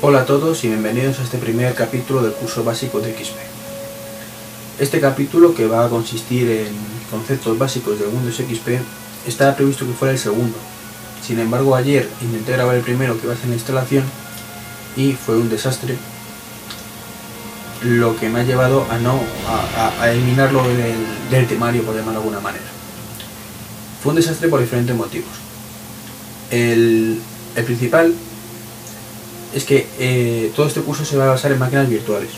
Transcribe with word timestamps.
Hola 0.00 0.20
a 0.20 0.26
todos 0.26 0.62
y 0.62 0.68
bienvenidos 0.68 1.18
a 1.18 1.24
este 1.24 1.38
primer 1.38 1.74
capítulo 1.74 2.22
del 2.22 2.32
curso 2.32 2.62
básico 2.62 3.00
de 3.00 3.12
XP. 3.12 3.34
Este 4.78 5.00
capítulo, 5.00 5.56
que 5.56 5.66
va 5.66 5.84
a 5.84 5.88
consistir 5.88 6.48
en 6.48 6.68
conceptos 7.10 7.58
básicos 7.58 7.98
de 7.98 8.06
Windows 8.06 8.36
XP, 8.36 8.78
estaba 9.26 9.56
previsto 9.56 9.84
que 9.84 9.92
fuera 9.92 10.12
el 10.12 10.20
segundo. 10.20 10.56
Sin 11.20 11.40
embargo, 11.40 11.74
ayer 11.74 12.08
intenté 12.22 12.52
grabar 12.52 12.76
el 12.76 12.82
primero 12.82 13.20
que 13.20 13.26
va 13.26 13.34
a 13.34 13.36
ser 13.36 13.48
la 13.48 13.56
instalación 13.56 14.04
y 14.96 15.14
fue 15.14 15.36
un 15.36 15.48
desastre, 15.48 15.96
lo 17.82 18.16
que 18.16 18.28
me 18.28 18.38
ha 18.38 18.44
llevado 18.44 18.86
a 18.88 18.98
no 18.98 19.18
a, 19.48 20.12
eliminarlo 20.12 20.62
del, 21.28 21.48
temario, 21.48 21.82
por 21.82 21.96
llamarlo 21.96 22.20
de 22.20 22.26
alguna 22.26 22.40
manera. 22.40 22.66
Fue 24.00 24.10
un 24.10 24.16
desastre 24.16 24.46
por 24.46 24.60
diferentes 24.60 24.94
motivos. 24.94 25.32
El 26.52 27.20
principal 27.66 28.14
es 29.58 29.64
que 29.64 29.86
eh, 29.98 30.52
todo 30.54 30.66
este 30.66 30.80
curso 30.82 31.04
se 31.04 31.16
va 31.16 31.24
a 31.24 31.28
basar 31.30 31.50
en 31.50 31.58
máquinas 31.58 31.88
virtuales. 31.88 32.30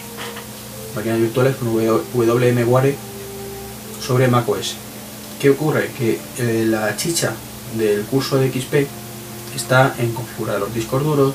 Máquinas 0.97 1.21
virtuales 1.21 1.55
con 1.57 1.69
WMWare 1.69 2.97
sobre 4.05 4.27
macOS. 4.29 4.77
¿Qué 5.39 5.51
ocurre? 5.51 5.91
Que 5.99 6.19
eh, 6.39 6.65
la 6.67 6.97
chicha 6.97 7.35
del 7.77 8.05
curso 8.05 8.39
de 8.39 8.51
XP 8.51 8.87
está 9.55 9.95
en 9.99 10.13
configurar 10.13 10.61
los 10.61 10.75
discos 10.75 11.05
duros, 11.05 11.35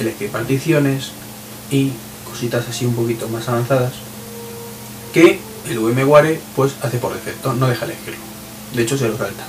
elegir 0.00 0.30
particiones 0.30 1.12
y 1.70 1.92
cositas 2.28 2.68
así 2.68 2.84
un 2.84 2.94
poquito 2.94 3.28
más 3.28 3.48
avanzadas 3.48 3.92
que 5.12 5.38
el 5.68 5.78
VMware 5.78 6.40
pues 6.56 6.74
hace 6.82 6.98
por 6.98 7.14
defecto, 7.14 7.54
no 7.54 7.68
deja 7.68 7.84
elegirlo. 7.84 8.20
De 8.74 8.82
hecho 8.82 8.98
se 8.98 9.08
lo 9.08 9.16
salta. 9.16 9.44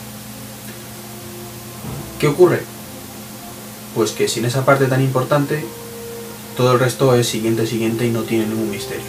¿Qué 2.20 2.28
ocurre? 2.28 2.75
Pues 3.96 4.12
que 4.12 4.28
sin 4.28 4.46
esa 4.46 4.66
parte 4.66 4.86
tan 4.86 5.02
importante, 5.02 5.66
todo 6.56 6.74
el 6.74 6.80
resto 6.80 7.16
es 7.16 7.28
siguiente, 7.28 7.66
siguiente 7.66 8.06
y 8.06 8.12
no 8.12 8.24
tiene 8.24 8.46
ningún 8.46 8.70
misterio. 8.70 9.04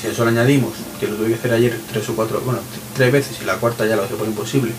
Si 0.00 0.06
a 0.06 0.10
eso 0.10 0.24
le 0.24 0.30
añadimos 0.30 0.74
que 1.00 1.08
lo 1.08 1.16
tuve 1.16 1.28
que 1.28 1.34
hacer 1.34 1.54
ayer 1.54 1.80
tres 1.90 2.08
o 2.10 2.14
cuatro, 2.14 2.40
bueno, 2.44 2.60
tres 2.94 3.10
veces 3.10 3.38
y 3.42 3.46
la 3.46 3.56
cuarta 3.56 3.86
ya 3.86 3.96
lo 3.96 4.04
hace 4.04 4.14
por 4.14 4.28
imposible, 4.28 4.72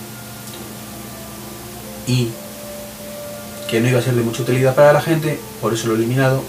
y 2.06 2.30
que 3.70 3.82
no 3.82 3.90
iba 3.90 4.00
a 4.00 4.04
ser 4.04 4.14
de 4.14 4.22
mucha 4.22 4.44
utilidad 4.44 4.76
para 4.76 4.94
la 4.94 5.02
gente, 5.02 5.40
por 5.60 5.74
eso 5.74 5.88
lo 5.88 5.94
he 5.94 5.98
eliminado 5.98 6.42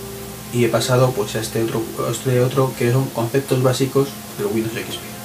y 0.52 0.64
he 0.64 0.68
pasado 0.68 1.12
pues 1.12 1.34
a 1.34 1.40
este 1.40 1.62
otro, 1.64 1.82
este 2.10 2.40
otro 2.40 2.72
que 2.78 2.92
son 2.92 3.06
conceptos 3.06 3.62
básicos 3.62 4.08
de 4.38 4.44
Windows 4.44 4.74
XP. 4.74 5.17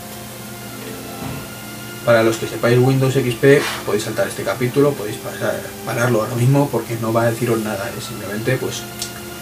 Para 2.06 2.22
los 2.22 2.36
que 2.36 2.48
sepáis 2.48 2.78
Windows 2.78 3.14
XP, 3.14 3.86
podéis 3.86 4.04
saltar 4.04 4.28
este 4.28 4.44
capítulo, 4.44 4.92
podéis 4.92 5.18
pasar, 5.18 5.58
pararlo 5.86 6.22
ahora 6.22 6.36
mismo 6.36 6.68
porque 6.70 6.98
no 7.02 7.14
va 7.14 7.24
a 7.24 7.32
deciros 7.32 7.60
nada, 7.60 7.90
es 7.98 8.04
simplemente 8.04 8.58
pues 8.58 8.84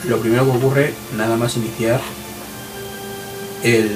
lo 0.04 0.20
primero 0.20 0.46
que 0.46 0.58
ocurre 0.58 0.94
nada 1.18 1.38
más 1.38 1.58
iniciar 1.58 2.00
el, 3.64 3.90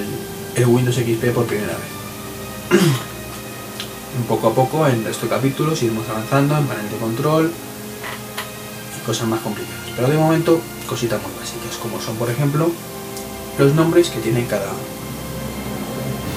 Windows 0.66 0.96
XP 0.96 1.32
por 1.32 1.46
primera 1.46 1.74
vez. 1.74 2.80
poco 4.28 4.48
a 4.48 4.54
poco 4.54 4.86
en 4.88 5.06
estos 5.06 5.28
capítulos 5.28 5.82
iremos 5.82 6.08
avanzando 6.08 6.56
en 6.56 6.66
panel 6.66 6.90
de 6.90 6.96
control 6.96 7.52
y 8.96 9.06
cosas 9.06 9.28
más 9.28 9.40
complicadas. 9.40 9.92
Pero 9.94 10.08
de 10.08 10.16
momento 10.16 10.60
cositas 10.88 11.20
muy 11.22 11.30
básicas, 11.38 11.76
como 11.80 12.00
son 12.00 12.16
por 12.16 12.30
ejemplo 12.30 12.70
los 13.58 13.74
nombres 13.74 14.08
que 14.08 14.18
tiene 14.20 14.44
cada, 14.46 14.72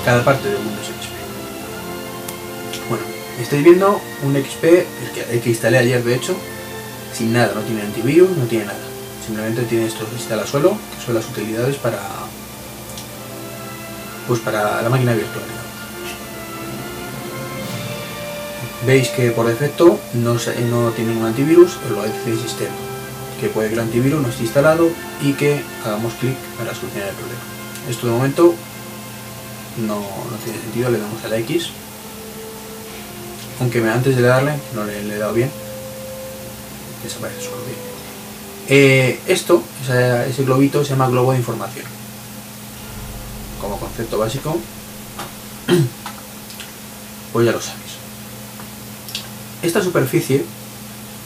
cada 0.06 0.24
parte 0.24 0.48
de 0.48 0.56
Windows 0.56 0.86
XP. 0.86 1.09
Estáis 3.40 3.64
viendo 3.64 4.02
un 4.24 4.34
XP, 4.34 4.64
el 5.32 5.40
que, 5.42 5.50
instalé 5.50 5.78
ayer 5.78 6.04
de 6.04 6.14
hecho, 6.14 6.36
sin 7.14 7.32
nada, 7.32 7.54
no 7.56 7.62
tiene 7.62 7.84
antivirus, 7.84 8.36
no 8.38 8.46
tiene 8.46 8.66
nada. 8.66 8.80
Simplemente 9.26 9.64
tiene 9.64 9.86
esto 9.86 10.06
instala 10.14 10.46
suelo, 10.46 10.72
que 10.72 11.06
son 11.06 11.16
las 11.16 11.26
utilidades 11.26 11.78
para 11.78 12.00
pues 14.28 14.42
para 14.42 14.82
la 14.82 14.90
máquina 14.90 15.14
virtual. 15.14 15.44
Veis 18.86 19.10
que 19.10 19.32
por 19.32 19.48
defecto 19.48 20.00
no, 20.14 20.34
no 20.34 20.92
tiene 20.92 21.12
ningún 21.12 21.28
antivirus, 21.28 21.78
lo 21.90 22.04
dice 22.04 22.32
el 22.32 22.40
sistema. 22.40 22.76
Que 23.40 23.48
puede 23.48 23.70
que 23.70 23.76
el 23.76 23.80
antivirus 23.80 24.22
no 24.22 24.30
esté 24.30 24.44
instalado 24.44 24.90
y 25.22 25.34
que 25.34 25.62
hagamos 25.86 26.14
clic 26.14 26.36
para 26.58 26.76
solucionar 26.76 27.10
el 27.10 27.16
problema. 27.16 27.42
Esto 27.90 28.08
de 28.08 28.14
momento 28.14 28.54
no, 29.88 29.96
no 29.96 30.38
tiene 30.44 30.60
sentido, 30.60 30.92
le 30.92 31.00
damos 31.00 31.24
a 31.24 31.30
la 31.30 31.38
X 31.38 31.72
aunque 33.60 33.80
antes 33.90 34.16
de 34.16 34.22
darle, 34.22 34.54
no 34.74 34.86
le, 34.86 35.00
he 35.00 35.18
dado 35.18 35.34
bien, 35.34 35.52
desaparece 37.04 37.42
su 37.42 37.50
eh, 38.72 39.20
esto, 39.26 39.64
ese 39.82 40.44
globito 40.44 40.84
se 40.84 40.92
llama 40.92 41.10
globo 41.10 41.32
de 41.32 41.40
información. 41.40 41.86
Como 43.60 43.80
concepto 43.80 44.20
básico, 44.20 44.60
pues 47.34 47.46
ya 47.48 47.52
lo 47.52 47.60
sabéis. 47.60 47.94
Esta 49.64 49.82
superficie 49.82 50.46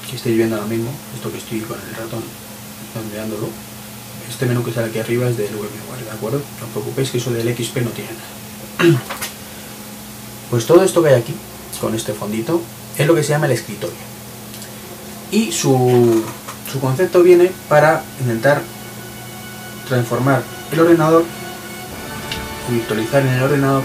que 0.10 0.16
estáis 0.16 0.38
viendo 0.38 0.56
ahora 0.56 0.68
mismo, 0.68 0.90
esto 1.14 1.30
que 1.34 1.38
estoy 1.38 1.60
con 1.60 1.78
el 1.78 1.96
ratón 1.96 2.24
ondeándolo, 2.98 3.50
este 4.30 4.46
menú 4.46 4.64
que 4.64 4.72
sale 4.72 4.88
aquí 4.88 5.00
arriba 5.00 5.28
es 5.28 5.36
del 5.36 5.54
VMware, 5.54 6.06
¿de 6.06 6.12
acuerdo? 6.12 6.42
No 6.62 6.66
os 6.66 6.72
preocupéis 6.72 7.12
que 7.12 7.18
eso 7.18 7.32
del 7.32 7.54
XP 7.54 7.78
no 7.82 7.90
tiene 7.90 8.12
nada. 8.12 9.00
Pues 10.50 10.68
todo 10.68 10.84
esto 10.84 11.02
que 11.02 11.10
hay 11.10 11.16
aquí 11.16 11.34
con 11.84 11.96
este 11.96 12.14
fondito, 12.14 12.62
es 12.98 13.06
lo 13.06 13.14
que 13.14 13.24
se 13.24 13.30
llama 13.30 13.48
el 13.48 13.52
escritorio. 13.52 13.96
Y 15.32 15.52
su, 15.52 16.24
su 16.72 16.80
concepto 16.80 17.22
viene 17.22 17.52
para 17.68 18.04
intentar 18.22 18.62
transformar 19.88 20.44
el 20.72 20.80
ordenador 20.80 21.26
virtualizar 22.70 23.22
en 23.24 23.28
el 23.28 23.44
ordenador 23.44 23.84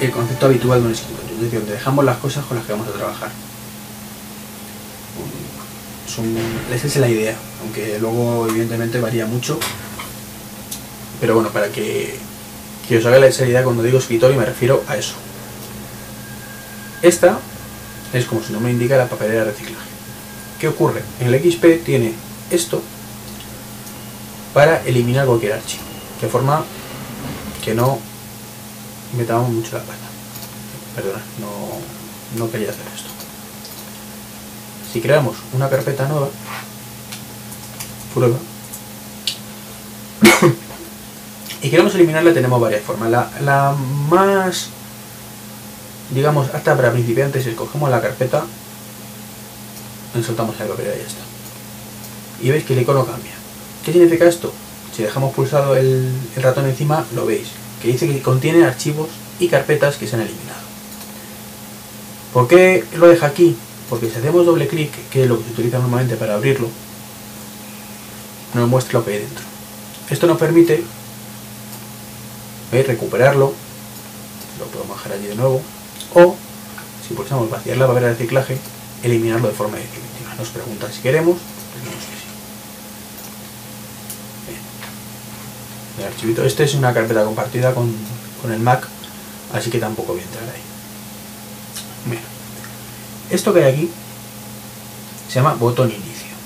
el 0.00 0.10
concepto 0.10 0.46
habitual 0.46 0.80
de 0.80 0.86
un 0.86 0.92
escritorio, 0.92 1.34
es 1.36 1.42
decir, 1.42 1.60
donde 1.60 1.74
dejamos 1.74 2.04
las 2.04 2.18
cosas 2.18 2.44
con 2.44 2.56
las 2.56 2.66
que 2.66 2.72
vamos 2.72 2.88
a 2.88 2.92
trabajar. 2.92 3.30
esa 6.74 6.86
es 6.86 6.96
la 6.96 7.08
idea, 7.08 7.36
aunque 7.62 7.98
luego 8.00 8.48
evidentemente 8.48 9.00
varía 9.00 9.26
mucho. 9.26 9.58
Pero 11.20 11.34
bueno, 11.34 11.50
para 11.50 11.68
que, 11.68 12.18
que 12.88 12.98
os 12.98 13.06
haga 13.06 13.18
la 13.18 13.28
idea 13.28 13.62
cuando 13.62 13.82
digo 13.82 13.98
escritorio 13.98 14.36
me 14.36 14.44
refiero 14.44 14.82
a 14.88 14.96
eso. 14.96 15.14
Esta 17.02 17.38
es 18.12 18.24
como 18.24 18.42
su 18.42 18.52
nombre 18.52 18.72
indica 18.72 18.96
la 18.96 19.08
papelera 19.08 19.44
de 19.44 19.50
reciclaje. 19.50 19.88
¿Qué 20.58 20.68
ocurre? 20.68 21.02
En 21.20 21.32
el 21.32 21.40
XP 21.40 21.84
tiene 21.84 22.14
esto 22.50 22.82
para 24.54 24.82
eliminar 24.84 25.26
cualquier 25.26 25.52
archivo, 25.52 25.84
de 26.20 26.28
forma 26.28 26.64
que 27.62 27.74
no 27.74 27.98
metamos 29.16 29.50
mucho 29.50 29.76
la 29.76 29.82
pata. 29.82 30.06
Perdona, 30.94 31.20
no, 31.40 32.38
no 32.38 32.50
quería 32.50 32.70
hacer 32.70 32.86
esto. 32.94 33.10
Si 34.92 35.00
creamos 35.00 35.36
una 35.52 35.68
carpeta 35.68 36.08
nueva, 36.08 36.30
prueba, 38.14 38.38
y 41.62 41.68
queremos 41.68 41.94
eliminarla, 41.94 42.32
tenemos 42.32 42.58
varias 42.58 42.82
formas. 42.82 43.10
La, 43.10 43.30
la 43.42 43.76
más 44.08 44.70
digamos, 46.10 46.48
hasta 46.54 46.76
para 46.76 46.92
principiantes, 46.92 47.46
escogemos 47.46 47.90
la 47.90 48.00
carpeta, 48.00 48.44
insertamos 50.14 50.58
el 50.60 50.68
papel 50.68 50.86
y 50.86 50.98
ya 50.98 51.06
está. 51.06 51.22
Y 52.42 52.50
veis 52.50 52.64
que 52.64 52.74
el 52.74 52.80
icono 52.80 53.04
cambia. 53.04 53.32
¿Qué 53.84 53.92
significa 53.92 54.26
esto? 54.26 54.52
Si 54.94 55.02
dejamos 55.02 55.34
pulsado 55.34 55.76
el, 55.76 56.12
ratón 56.36 56.66
encima, 56.66 57.04
lo 57.14 57.26
veis, 57.26 57.48
que 57.82 57.88
dice 57.88 58.08
que 58.08 58.22
contiene 58.22 58.64
archivos 58.64 59.08
y 59.38 59.48
carpetas 59.48 59.96
que 59.96 60.06
se 60.06 60.16
han 60.16 60.22
eliminado. 60.22 60.60
¿Por 62.32 62.48
qué 62.48 62.84
lo 62.96 63.08
deja 63.08 63.26
aquí? 63.26 63.56
Porque 63.88 64.10
si 64.10 64.18
hacemos 64.18 64.44
doble 64.46 64.68
clic, 64.68 64.90
que 65.10 65.22
es 65.22 65.28
lo 65.28 65.38
que 65.38 65.44
se 65.44 65.52
utiliza 65.52 65.78
normalmente 65.78 66.16
para 66.16 66.34
abrirlo, 66.34 66.68
nos 68.54 68.68
muestra 68.68 68.98
lo 68.98 69.04
que 69.04 69.12
hay 69.12 69.18
dentro. 69.20 69.44
Esto 70.10 70.26
nos 70.26 70.38
permite 70.38 70.84
recuperarlo, 72.72 73.54
lo 74.58 74.66
puedo 74.66 74.86
bajar 74.86 75.12
allí 75.12 75.26
de 75.26 75.34
nuevo, 75.34 75.62
o, 76.14 76.36
si 77.06 77.14
pulsamos 77.14 77.50
vaciar 77.50 77.76
la 77.76 77.86
barrera 77.86 78.08
de 78.08 78.14
reciclaje, 78.14 78.58
eliminarlo 79.02 79.48
de 79.48 79.54
forma 79.54 79.76
definitiva. 79.76 80.34
Nos 80.38 80.48
pregunta 80.48 80.90
si 80.90 81.00
queremos, 81.00 81.36
decimos 81.74 82.04
que 82.04 82.16
sí. 82.16 82.26
El 85.98 86.04
archivito, 86.06 86.44
este 86.44 86.64
es 86.64 86.74
una 86.74 86.92
carpeta 86.92 87.24
compartida 87.24 87.74
con, 87.74 87.94
el 88.50 88.60
Mac, 88.60 88.86
así 89.52 89.70
que 89.70 89.78
tampoco 89.78 90.12
voy 90.12 90.20
a 90.20 90.24
entrar 90.24 90.44
ahí. 90.44 90.62
Bien. 92.04 92.22
Esto 93.30 93.52
que 93.52 93.64
hay 93.64 93.72
aquí 93.72 93.90
se 95.28 95.34
llama 95.34 95.54
botón 95.54 95.90
inicio. 95.90 96.36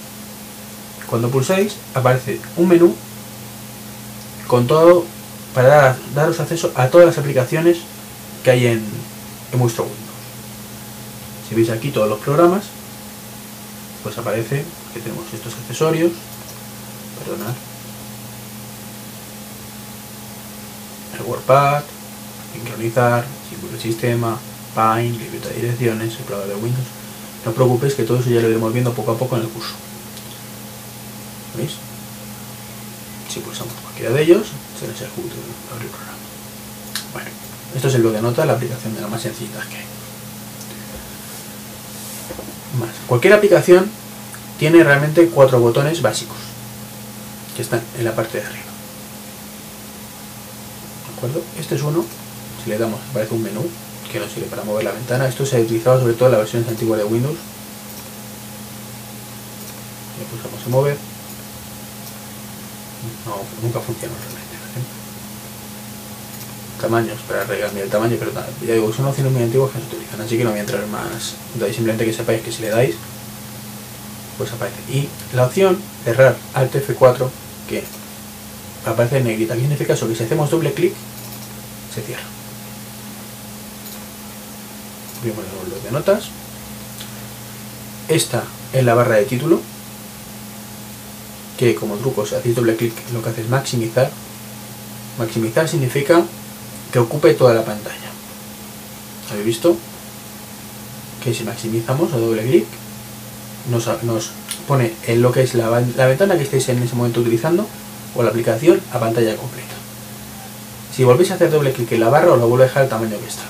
Cuando 1.06 1.28
pulsáis 1.28 1.76
aparece 1.94 2.40
un 2.56 2.68
menú 2.68 2.94
con 4.46 4.66
todo 4.66 5.04
para 5.54 5.96
daros 6.14 6.40
acceso 6.40 6.72
a 6.74 6.88
todas 6.88 7.06
las 7.06 7.18
aplicaciones 7.18 7.78
que 8.42 8.50
hay 8.50 8.66
en, 8.66 8.84
en 9.52 9.58
vuestro 9.58 9.85
Windows. 9.85 10.08
Si 11.49 11.55
veis 11.55 11.70
aquí 11.70 11.91
todos 11.91 12.08
los 12.08 12.20
programas, 12.20 12.64
pues 14.02 14.17
aparece 14.17 14.64
Aquí 14.91 15.00
tenemos 15.00 15.25
estos 15.32 15.55
accesorios. 15.55 16.11
Perdonad. 17.19 17.55
El 21.14 21.26
WordPad, 21.26 21.82
sincronizar, 22.52 23.25
de 23.25 23.81
sistema, 23.81 24.37
Pine, 24.75 25.19
libreta 25.19 25.49
de 25.49 25.55
direcciones, 25.55 26.14
explorador 26.14 26.49
de 26.49 26.55
Windows. 26.56 26.87
No 27.44 27.50
os 27.50 27.55
preocupéis 27.55 27.94
que 27.94 28.02
todo 28.02 28.19
eso 28.19 28.31
ya 28.31 28.41
lo 28.41 28.49
iremos 28.49 28.73
viendo 28.73 28.93
poco 28.93 29.12
a 29.12 29.19
poco 29.19 29.37
en 29.37 29.43
el 29.43 29.49
curso. 29.49 29.75
¿Veis? 31.56 31.73
Si 33.29 33.41
pulsamos 33.41 33.75
cualquiera 33.75 34.12
de 34.12 34.23
ellos, 34.23 34.49
se 34.79 34.88
nos 34.88 35.00
ejecuta 35.00 35.35
el 35.35 35.87
programa. 35.87 36.19
Esto 37.80 37.88
es 37.88 37.94
el 37.94 38.02
bloque 38.02 38.16
de 38.16 38.22
notas, 38.22 38.46
la 38.46 38.52
aplicación 38.52 38.94
de 38.94 39.00
las 39.00 39.08
más 39.08 39.22
sencillitas 39.22 39.64
que 39.64 39.76
hay. 39.76 39.84
Cualquier 43.06 43.32
aplicación 43.32 43.90
tiene 44.58 44.84
realmente 44.84 45.28
cuatro 45.28 45.58
botones 45.60 46.02
básicos 46.02 46.36
que 47.56 47.62
están 47.62 47.80
en 47.98 48.04
la 48.04 48.14
parte 48.14 48.36
de 48.36 48.44
arriba. 48.44 48.64
¿De 51.08 51.16
acuerdo? 51.16 51.42
Este 51.58 51.76
es 51.76 51.82
uno. 51.82 52.04
Si 52.62 52.68
le 52.68 52.76
damos, 52.76 53.00
aparece 53.12 53.32
un 53.32 53.44
menú 53.44 53.66
que 54.12 54.20
nos 54.20 54.30
sirve 54.30 54.48
para 54.48 54.62
mover 54.62 54.84
la 54.84 54.92
ventana. 54.92 55.26
Esto 55.26 55.46
se 55.46 55.56
ha 55.56 55.60
utilizado 55.60 56.00
sobre 56.00 56.12
todo 56.12 56.26
en 56.26 56.32
las 56.32 56.40
versiones 56.42 56.68
antiguas 56.68 56.98
de 56.98 57.06
Windows. 57.06 57.38
Le 60.18 60.24
pulsamos 60.26 60.66
en 60.66 60.70
mover. 60.70 60.98
No, 63.24 63.36
nunca 63.62 63.80
funciona 63.80 64.12
realmente. 64.22 64.50
Tamaños 66.80 67.18
para 67.28 67.42
arreglar 67.42 67.76
el 67.76 67.90
tamaño, 67.90 68.16
pero 68.18 68.32
ya 68.66 68.72
digo, 68.72 68.90
son 68.92 69.04
opciones 69.04 69.32
muy 69.32 69.42
antiguas 69.42 69.70
que 69.70 69.80
se 69.80 69.84
utilizan, 69.84 70.20
así 70.22 70.38
que 70.38 70.44
no 70.44 70.50
voy 70.50 70.60
a 70.60 70.62
entrar 70.62 70.86
más. 70.86 71.34
Entonces 71.52 71.76
simplemente 71.76 72.06
que 72.06 72.12
sepáis 72.14 72.40
que 72.40 72.50
si 72.50 72.62
le 72.62 72.70
dais, 72.70 72.94
pues 74.38 74.50
aparece. 74.50 74.78
Y 74.90 75.08
la 75.34 75.44
opción 75.44 75.78
cerrar 76.04 76.36
Alt 76.54 76.74
F4, 76.74 77.28
que 77.68 77.84
aparece 78.86 79.18
en 79.18 79.24
negrita, 79.24 79.54
¿qué 79.54 79.60
significa 79.60 79.92
eso? 79.92 80.08
Que 80.08 80.14
si 80.14 80.24
hacemos 80.24 80.48
doble 80.48 80.72
clic, 80.72 80.94
se 81.94 82.00
cierra. 82.00 82.22
Abrimos 85.18 85.44
el 85.44 85.70
blog 85.70 85.82
de 85.82 85.90
notas. 85.90 86.30
Esta 88.08 88.42
es 88.72 88.84
la 88.84 88.94
barra 88.94 89.16
de 89.16 89.26
título, 89.26 89.60
que 91.58 91.74
como 91.74 91.96
truco, 91.96 92.24
si 92.24 92.36
hacéis 92.36 92.56
doble 92.56 92.74
clic, 92.74 92.94
lo 93.12 93.22
que 93.22 93.28
hace 93.28 93.42
es 93.42 93.50
maximizar. 93.50 94.10
Maximizar 95.18 95.68
significa 95.68 96.24
que 96.90 96.98
ocupe 96.98 97.34
toda 97.34 97.54
la 97.54 97.64
pantalla. 97.64 98.10
¿Habéis 99.31 99.46
visto? 99.46 99.76
Que 101.22 101.34
si 101.34 101.44
maximizamos 101.44 102.12
a 102.12 102.16
doble 102.16 102.42
clic, 102.42 102.66
nos, 103.70 103.88
pone 104.66 104.92
en 105.06 105.22
lo 105.22 105.32
que 105.32 105.42
es 105.42 105.54
la, 105.54 105.69
ventana 105.69 106.37
que 106.37 106.42
estéis 106.42 106.69
en 106.70 106.82
ese 106.82 106.96
momento 106.96 107.20
utilizando 107.20 107.66
o 108.14 108.22
la 108.22 108.31
aplicación 108.31 108.81
a 108.92 108.98
pantalla 108.98 109.37
completa. 109.37 109.75
Si 110.94 111.04
volvéis 111.04 111.31
a 111.31 111.34
hacer 111.34 111.50
doble 111.50 111.72
clic 111.72 111.92
en 111.92 112.00
la 112.00 112.08
barra, 112.08 112.32
os 112.32 112.38
lo 112.38 112.48
vuelve 112.48 112.64
a 112.64 112.69
dejar 112.69 112.82
al 112.84 112.88
tamaño 112.88 113.19
que 113.19 113.28
estaba. 113.28 113.48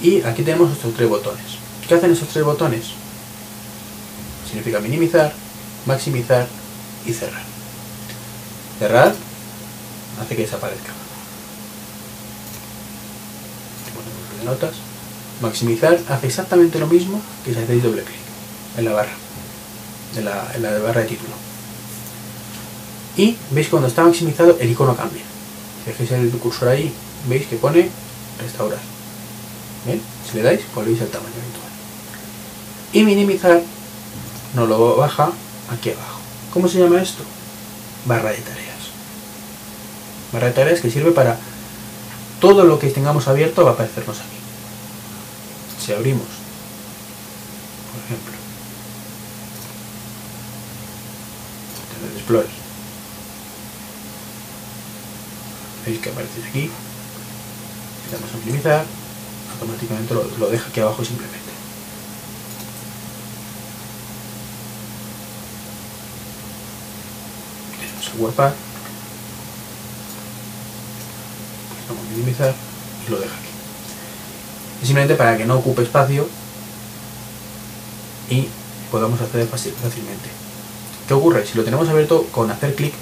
Y 0.00 0.22
aquí 0.22 0.42
tenemos 0.42 0.72
estos 0.72 0.94
tres 0.94 1.08
botones. 1.08 1.44
¿Qué 1.86 1.94
hacen 1.94 2.12
esos 2.12 2.28
tres 2.28 2.44
botones? 2.44 2.84
Significa 4.46 4.80
minimizar, 4.80 5.32
maximizar 5.84 6.46
y 7.04 7.12
cerrar. 7.12 7.42
Cerrar 8.78 9.14
hace 10.20 10.36
que 10.36 10.42
desaparezca. 10.42 10.92
de 14.35 14.35
notas. 14.46 14.72
Maximizar 15.42 15.98
hace 16.08 16.26
exactamente 16.26 16.78
lo 16.78 16.86
mismo 16.86 17.20
que 17.44 17.52
si 17.52 17.60
hacéis 17.60 17.82
doble 17.82 18.02
clic 18.02 18.16
en 18.78 18.84
la 18.86 18.92
barra, 18.92 19.12
en 20.16 20.24
la, 20.24 20.50
en 20.54 20.62
la 20.62 20.78
barra 20.78 21.02
de 21.02 21.08
título. 21.08 21.32
Y 23.16 23.36
veis 23.50 23.68
cuando 23.68 23.88
está 23.88 24.02
maximizado 24.02 24.56
el 24.60 24.70
icono 24.70 24.96
cambia. 24.96 25.22
Si 25.84 25.90
dejéis 25.90 26.12
el 26.12 26.30
cursor 26.38 26.68
ahí, 26.68 26.92
veis 27.28 27.46
que 27.46 27.56
pone 27.56 27.90
restaurar. 28.40 28.80
¿Bien? 29.84 30.00
Si 30.28 30.36
le 30.36 30.42
dais, 30.42 30.60
volvéis 30.74 31.00
al 31.00 31.08
tamaño 31.08 31.34
habitual. 31.34 31.72
Y 32.92 33.02
minimizar 33.02 33.60
nos 34.54 34.68
lo 34.68 34.96
baja 34.96 35.30
aquí 35.70 35.90
abajo. 35.90 36.20
¿Cómo 36.52 36.68
se 36.68 36.78
llama 36.78 37.00
esto? 37.00 37.22
Barra 38.04 38.30
de 38.30 38.38
tareas. 38.38 38.66
Barra 40.32 40.46
de 40.46 40.52
tareas 40.52 40.80
que 40.80 40.90
sirve 40.90 41.12
para 41.12 41.38
todo 42.40 42.64
lo 42.64 42.78
que 42.78 42.90
tengamos 42.90 43.28
abierto 43.28 43.64
va 43.64 43.70
a 43.70 43.74
aparecernos 43.74 44.18
aquí. 44.20 44.35
Si 45.86 45.92
abrimos, 45.92 46.26
por 47.92 48.02
ejemplo, 48.04 48.32
Internet 51.94 52.16
Explorer, 52.16 52.50
veis 55.86 56.00
que 56.00 56.10
aparece 56.10 56.42
aquí, 56.48 56.70
le 58.02 58.12
damos 58.16 58.34
a 58.34 58.36
minimizar, 58.38 58.84
automáticamente 59.52 60.12
lo, 60.14 60.24
lo 60.24 60.50
deja 60.50 60.68
aquí 60.68 60.80
abajo 60.80 61.04
simplemente. 61.04 61.52
El 68.12 68.20
WordPad, 68.20 68.54
vamos 71.88 72.04
a 72.04 72.10
minimizar 72.10 72.54
y 73.06 73.10
lo 73.12 73.20
deja 73.20 73.36
aquí. 73.36 73.55
Es 74.80 74.88
simplemente 74.88 75.14
para 75.14 75.36
que 75.36 75.44
no 75.44 75.56
ocupe 75.56 75.82
espacio 75.82 76.28
y 78.30 78.48
podamos 78.90 79.20
acceder 79.20 79.46
fácilmente. 79.46 80.28
¿Qué 81.06 81.14
ocurre? 81.14 81.46
Si 81.46 81.56
lo 81.56 81.64
tenemos 81.64 81.88
abierto 81.88 82.26
con 82.32 82.50
hacer 82.50 82.74
clic, 82.74 82.92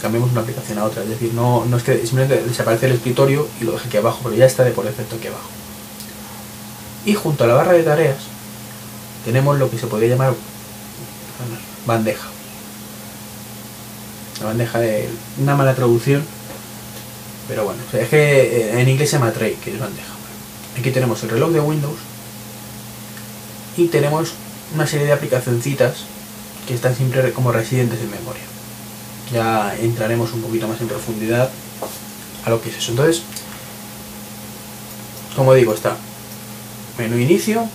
cambiamos 0.00 0.32
una 0.32 0.40
aplicación 0.40 0.78
a 0.78 0.84
otra. 0.84 1.02
Es 1.02 1.10
decir, 1.10 1.32
no, 1.34 1.64
no 1.66 1.76
es 1.76 1.82
que 1.82 1.98
simplemente 2.06 2.42
desaparece 2.42 2.86
el 2.86 2.92
escritorio 2.92 3.46
y 3.60 3.64
lo 3.64 3.72
deja 3.72 3.86
aquí 3.86 3.96
abajo, 3.96 4.20
pero 4.22 4.34
ya 4.34 4.46
está 4.46 4.64
de 4.64 4.70
por 4.70 4.84
defecto 4.84 5.16
aquí 5.16 5.28
abajo. 5.28 5.48
Y 7.04 7.14
junto 7.14 7.44
a 7.44 7.46
la 7.46 7.54
barra 7.54 7.72
de 7.72 7.82
tareas 7.82 8.16
tenemos 9.24 9.58
lo 9.58 9.70
que 9.70 9.78
se 9.78 9.86
podría 9.86 10.10
llamar 10.10 10.34
bandeja. 11.86 12.28
La 14.40 14.46
bandeja 14.46 14.78
de 14.78 15.08
una 15.38 15.54
mala 15.54 15.74
traducción, 15.74 16.24
pero 17.48 17.64
bueno, 17.64 17.82
es 17.92 18.08
que 18.08 18.80
en 18.80 18.88
inglés 18.88 19.10
se 19.10 19.18
llama 19.18 19.32
tray, 19.32 19.54
que 19.54 19.72
es 19.72 19.78
bandeja. 19.78 20.13
Aquí 20.78 20.90
tenemos 20.90 21.22
el 21.22 21.30
reloj 21.30 21.52
de 21.52 21.60
Windows 21.60 21.98
y 23.76 23.88
tenemos 23.88 24.34
una 24.74 24.86
serie 24.86 25.06
de 25.06 25.12
aplicacioncitas 25.12 26.04
que 26.66 26.74
están 26.74 26.96
siempre 26.96 27.32
como 27.32 27.52
residentes 27.52 28.00
en 28.00 28.10
memoria. 28.10 28.42
Ya 29.32 29.76
entraremos 29.76 30.32
un 30.32 30.42
poquito 30.42 30.68
más 30.68 30.80
en 30.80 30.88
profundidad 30.88 31.50
a 32.44 32.50
lo 32.50 32.60
que 32.60 32.70
es 32.70 32.76
eso. 32.76 32.90
Entonces, 32.90 33.22
como 35.36 35.54
digo, 35.54 35.74
está 35.74 35.96
menú 36.98 37.18
inicio, 37.18 37.68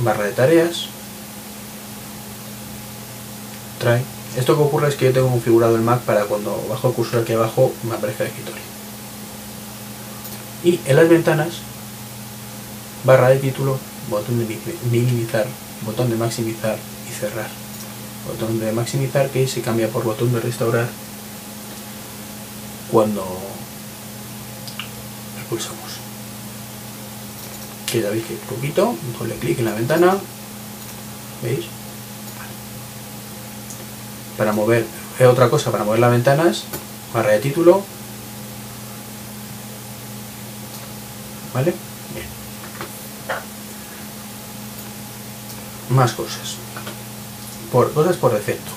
barra 0.00 0.24
de 0.24 0.32
tareas, 0.32 0.86
trae. 3.78 4.02
Esto 4.36 4.56
que 4.56 4.62
ocurre 4.62 4.88
es 4.88 4.94
que 4.94 5.06
yo 5.06 5.12
tengo 5.12 5.30
configurado 5.30 5.76
el 5.76 5.82
Mac 5.82 6.00
para 6.02 6.24
cuando 6.24 6.64
bajo 6.68 6.88
el 6.88 6.94
cursor 6.94 7.22
aquí 7.22 7.32
abajo 7.32 7.72
me 7.82 7.94
aparezca 7.94 8.24
el 8.24 8.30
escritorio. 8.30 8.77
Y 10.64 10.80
en 10.86 10.96
las 10.96 11.08
ventanas, 11.08 11.48
barra 13.04 13.28
de 13.28 13.38
título, 13.38 13.78
botón 14.10 14.38
de 14.38 14.58
minimizar, 14.90 15.46
botón 15.84 16.10
de 16.10 16.16
maximizar 16.16 16.76
y 17.08 17.12
cerrar. 17.12 17.48
Botón 18.26 18.58
de 18.58 18.72
maximizar 18.72 19.30
que 19.30 19.46
se 19.46 19.62
cambia 19.62 19.88
por 19.88 20.04
botón 20.04 20.32
de 20.32 20.40
restaurar 20.40 20.88
cuando 22.90 23.24
pulsamos. 25.48 25.78
Que 27.90 28.02
ya 28.02 28.10
veis 28.10 28.24
que 28.24 28.34
poquito, 28.34 28.94
doble 29.18 29.34
clic 29.36 29.58
en 29.60 29.64
la 29.64 29.74
ventana, 29.74 30.18
¿veis? 31.42 31.66
Para 34.36 34.52
mover, 34.52 34.84
es 35.18 35.26
otra 35.26 35.48
cosa, 35.48 35.70
para 35.70 35.84
mover 35.84 36.00
las 36.00 36.10
ventanas, 36.10 36.64
barra 37.14 37.32
de 37.32 37.38
título, 37.38 37.82
¿Vale? 41.54 41.74
Bien. 42.14 42.26
Más 45.90 46.12
cosas. 46.12 46.56
Por, 47.72 47.92
cosas 47.92 48.16
por 48.16 48.32
defecto. 48.32 48.70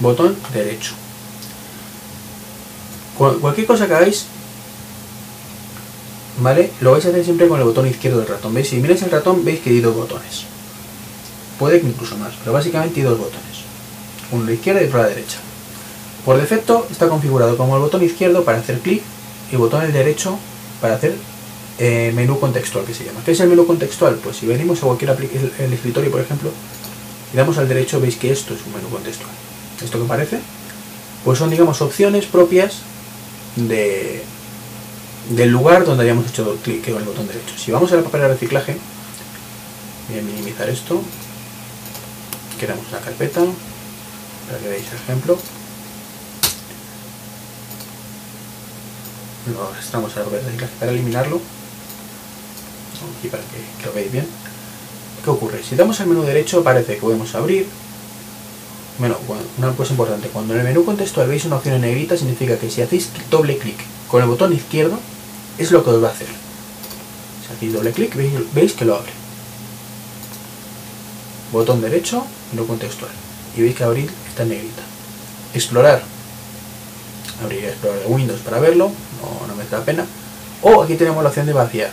Botón 0.00 0.36
derecho. 0.52 0.94
cualquier 3.16 3.66
cosa 3.68 3.86
que 3.86 3.94
hagáis, 3.94 4.26
¿vale? 6.38 6.72
Lo 6.80 6.90
vais 6.90 7.04
a 7.06 7.10
hacer 7.10 7.24
siempre 7.24 7.46
con 7.46 7.60
el 7.60 7.64
botón 7.64 7.86
izquierdo 7.86 8.18
del 8.18 8.26
ratón. 8.26 8.52
¿Veis? 8.52 8.68
Si 8.68 8.76
miráis 8.76 9.02
el 9.02 9.12
ratón, 9.12 9.44
veis 9.44 9.60
que 9.60 9.70
hay 9.70 9.80
dos 9.80 9.94
botones. 9.94 10.44
Puede 11.56 11.80
que 11.80 11.86
incluso 11.86 12.16
más, 12.16 12.32
pero 12.40 12.52
básicamente 12.52 12.98
hay 13.00 13.06
dos 13.06 13.18
botones. 13.18 13.62
Uno 14.32 14.42
a 14.42 14.46
la 14.46 14.52
izquierda 14.54 14.82
y 14.82 14.86
otro 14.86 14.98
a 14.98 15.02
la 15.02 15.08
derecha. 15.10 15.38
Por 16.24 16.40
defecto 16.40 16.86
está 16.90 17.08
configurado 17.08 17.56
como 17.56 17.76
el 17.76 17.82
botón 17.82 18.02
izquierdo 18.02 18.44
para 18.44 18.58
hacer 18.58 18.78
clic 18.78 19.02
y 19.50 19.54
el 19.54 19.58
botón 19.58 19.90
derecho 19.92 20.38
para 20.80 20.94
hacer 20.94 21.16
eh, 21.78 22.12
menú 22.14 22.38
contextual 22.38 22.84
que 22.84 22.94
se 22.94 23.04
llama. 23.04 23.20
¿Qué 23.24 23.32
es 23.32 23.40
el 23.40 23.48
menú 23.48 23.66
contextual? 23.66 24.16
Pues 24.16 24.36
si 24.36 24.46
venimos 24.46 24.78
a 24.82 24.86
cualquier 24.86 25.10
el 25.58 25.72
escritorio, 25.72 26.10
por 26.10 26.20
ejemplo, 26.20 26.50
y 27.32 27.36
damos 27.36 27.58
al 27.58 27.68
derecho, 27.68 28.00
veis 28.00 28.16
que 28.16 28.30
esto 28.30 28.54
es 28.54 28.60
un 28.66 28.74
menú 28.74 28.88
contextual. 28.88 29.30
¿Esto 29.82 30.00
que 30.00 30.06
parece? 30.06 30.38
Pues 31.24 31.38
son, 31.38 31.50
digamos, 31.50 31.80
opciones 31.80 32.26
propias 32.26 32.78
de, 33.56 34.22
del 35.30 35.50
lugar 35.50 35.84
donde 35.84 36.04
hayamos 36.04 36.26
hecho 36.28 36.56
clic 36.62 36.84
con 36.84 37.00
el 37.00 37.08
botón 37.08 37.26
derecho. 37.26 37.54
Si 37.56 37.70
vamos 37.72 37.90
a 37.92 37.96
la 37.96 38.02
papel 38.02 38.22
de 38.22 38.28
reciclaje, 38.28 38.76
voy 40.08 40.18
a 40.18 40.22
minimizar 40.22 40.68
esto, 40.68 41.00
creamos 42.60 42.84
una 42.90 43.00
carpeta, 43.00 43.40
para 44.46 44.58
que 44.58 44.68
veáis 44.68 44.86
el 44.88 44.98
ejemplo. 44.98 45.38
Lo 49.50 49.68
arrastramos 49.68 50.16
a 50.16 50.20
la 50.20 50.26
para 50.78 50.92
eliminarlo, 50.92 51.40
aquí 53.18 53.28
para 53.28 53.42
que, 53.42 53.86
lo 53.86 53.92
veáis 53.92 54.12
bien. 54.12 54.26
¿Qué 55.24 55.30
ocurre? 55.30 55.62
Si 55.62 55.74
damos 55.74 56.00
al 56.00 56.06
menú 56.06 56.22
derecho 56.22 56.60
aparece 56.60 56.94
que 56.94 57.00
podemos 57.00 57.34
abrir, 57.34 57.66
bueno, 58.98 59.16
una 59.58 59.72
cosa 59.72 59.92
importante, 59.92 60.28
cuando 60.28 60.54
en 60.54 60.60
el 60.60 60.66
menú 60.66 60.84
contextual 60.84 61.28
veis 61.28 61.44
una 61.44 61.56
opción 61.56 61.74
en 61.76 61.82
negrita 61.82 62.16
significa 62.16 62.56
que 62.56 62.70
si 62.70 62.82
hacéis 62.82 63.10
doble 63.30 63.58
clic 63.58 63.78
con 64.08 64.22
el 64.22 64.28
botón 64.28 64.52
izquierdo 64.52 64.98
es 65.58 65.72
lo 65.72 65.82
que 65.82 65.90
os 65.90 66.02
va 66.02 66.08
a 66.08 66.12
hacer. 66.12 66.28
Si 66.28 67.52
hacéis 67.52 67.72
doble 67.72 67.92
clic 67.92 68.14
veis, 68.54 68.72
que 68.74 68.84
lo 68.84 68.96
abre. 68.96 69.12
Botón 71.52 71.80
derecho, 71.80 72.24
menú 72.52 72.66
contextual. 72.66 73.10
Y 73.56 73.62
veis 73.62 73.74
que 73.74 73.84
abrir 73.84 74.10
está 74.28 74.44
en 74.44 74.50
negrita. 74.50 74.82
Explorar. 75.54 76.02
Abrir 77.42 77.64
explorar 77.64 78.02
Windows 78.06 78.40
para 78.40 78.60
verlo, 78.60 78.92
no, 79.46 79.54
merece 79.54 79.76
la 79.76 79.84
pena. 79.84 80.06
O 80.62 80.82
aquí 80.82 80.94
tenemos 80.94 81.22
la 81.22 81.28
opción 81.28 81.46
de 81.46 81.52
vaciar. 81.52 81.90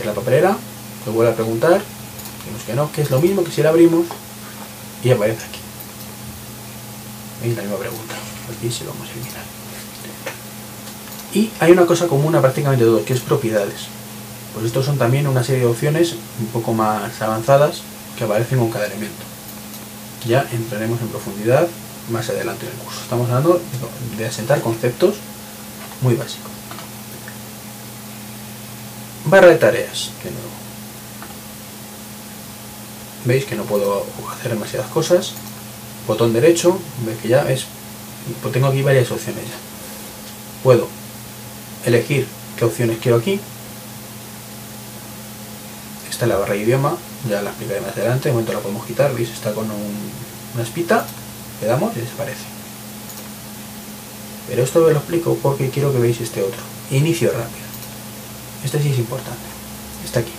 En 0.00 0.06
la 0.06 0.12
papelera, 0.12 0.56
me 1.06 1.12
vuelve 1.12 1.32
a 1.32 1.34
preguntar, 1.34 1.80
decimos 2.38 2.62
que 2.66 2.74
no, 2.74 2.92
que 2.92 3.02
es 3.02 3.10
lo 3.10 3.20
mismo 3.20 3.42
que 3.44 3.50
si 3.50 3.62
la 3.62 3.70
abrimos 3.70 4.06
y 5.02 5.10
aparece 5.10 5.44
aquí. 5.44 5.60
Veis 7.42 7.56
la 7.56 7.62
misma 7.62 7.78
pregunta. 7.78 8.14
Aquí 8.56 8.70
se 8.70 8.84
lo 8.84 8.90
vamos 8.90 9.08
a 9.08 9.12
eliminar. 9.12 9.42
Y 11.34 11.50
hay 11.60 11.72
una 11.72 11.86
cosa 11.86 12.06
común 12.06 12.34
a 12.34 12.40
prácticamente 12.40 12.84
todos, 12.84 13.02
que 13.02 13.12
es 13.12 13.20
propiedades. 13.20 13.88
Pues 14.54 14.66
estos 14.66 14.86
son 14.86 14.96
también 14.96 15.26
una 15.26 15.44
serie 15.44 15.62
de 15.62 15.66
opciones 15.66 16.14
un 16.40 16.46
poco 16.46 16.72
más 16.72 17.20
avanzadas 17.20 17.82
que 18.16 18.24
aparecen 18.24 18.58
con 18.58 18.70
cada 18.70 18.86
elemento. 18.86 19.22
Ya 20.26 20.46
entraremos 20.50 21.00
en 21.00 21.08
profundidad 21.08 21.68
más 22.10 22.28
adelante 22.30 22.66
en 22.66 22.72
el 22.72 22.78
curso. 22.78 23.00
Estamos 23.02 23.28
hablando 23.28 23.60
de 24.16 24.26
asentar 24.26 24.60
conceptos 24.60 25.16
muy 26.02 26.14
básicos. 26.14 26.50
Barra 29.26 29.48
de 29.48 29.56
tareas, 29.56 30.10
de 30.22 30.30
nuevo. 30.30 30.50
Veis 33.24 33.44
que 33.44 33.56
no 33.56 33.64
puedo 33.64 34.06
hacer 34.32 34.52
demasiadas 34.52 34.88
cosas. 34.90 35.32
Botón 36.06 36.32
derecho, 36.32 36.78
veis 37.04 37.18
que 37.18 37.28
ya 37.28 37.50
es... 37.50 37.66
Pues 38.40 38.52
tengo 38.52 38.68
aquí 38.68 38.82
varias 38.82 39.10
opciones 39.10 39.44
ya. 39.44 39.56
Puedo 40.62 40.88
elegir 41.84 42.26
qué 42.56 42.64
opciones 42.64 42.98
quiero 43.00 43.18
aquí. 43.18 43.40
Esta 46.08 46.24
es 46.24 46.28
la 46.28 46.36
barra 46.36 46.54
de 46.54 46.62
idioma, 46.62 46.96
ya 47.28 47.42
la 47.42 47.50
explicaré 47.50 47.80
más 47.80 47.92
adelante, 47.92 48.28
de 48.28 48.32
momento 48.32 48.52
la 48.52 48.60
podemos 48.60 48.86
quitar, 48.86 49.14
veis, 49.14 49.28
está 49.28 49.52
con 49.52 49.66
una 49.70 50.62
espita, 50.62 51.04
le 51.60 51.66
damos 51.66 51.94
y 51.96 52.00
desaparece. 52.00 52.55
Pero 54.48 54.62
esto 54.62 54.80
lo 54.80 54.90
explico 54.90 55.36
porque 55.42 55.70
quiero 55.70 55.92
que 55.92 55.98
veáis 55.98 56.20
este 56.20 56.42
otro, 56.42 56.60
inicio 56.90 57.30
rápido. 57.30 57.66
Este 58.64 58.80
sí 58.80 58.90
es 58.90 58.98
importante, 58.98 59.46
está 60.04 60.20
aquí. 60.20 60.32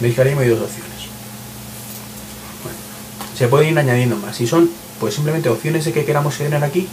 Veis 0.00 0.14
que 0.14 0.20
ahora 0.20 0.40
hay 0.40 0.48
dos 0.48 0.60
opciones. 0.60 0.94
se 3.36 3.48
pueden 3.48 3.70
ir 3.70 3.78
añadiendo 3.78 4.16
más. 4.16 4.36
Si 4.36 4.46
son, 4.46 4.70
pues 5.00 5.14
simplemente 5.14 5.48
opciones 5.48 5.84
de 5.84 5.92
que 5.92 6.04
queramos 6.04 6.36
tener 6.36 6.62
aquí, 6.62 6.88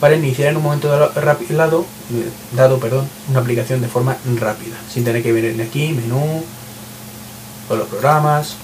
para 0.00 0.14
iniciar 0.14 0.50
en 0.50 0.58
un 0.58 0.62
momento 0.62 0.88
dado, 0.88 1.86
dado 2.52 2.78
perdón, 2.78 3.08
una 3.30 3.40
aplicación 3.40 3.80
de 3.80 3.88
forma 3.88 4.16
rápida, 4.38 4.76
sin 4.92 5.04
tener 5.04 5.22
que 5.22 5.32
venir 5.32 5.60
aquí, 5.62 5.92
menú, 5.92 6.44
o 7.68 7.76
los 7.76 7.88
programas, 7.88 8.56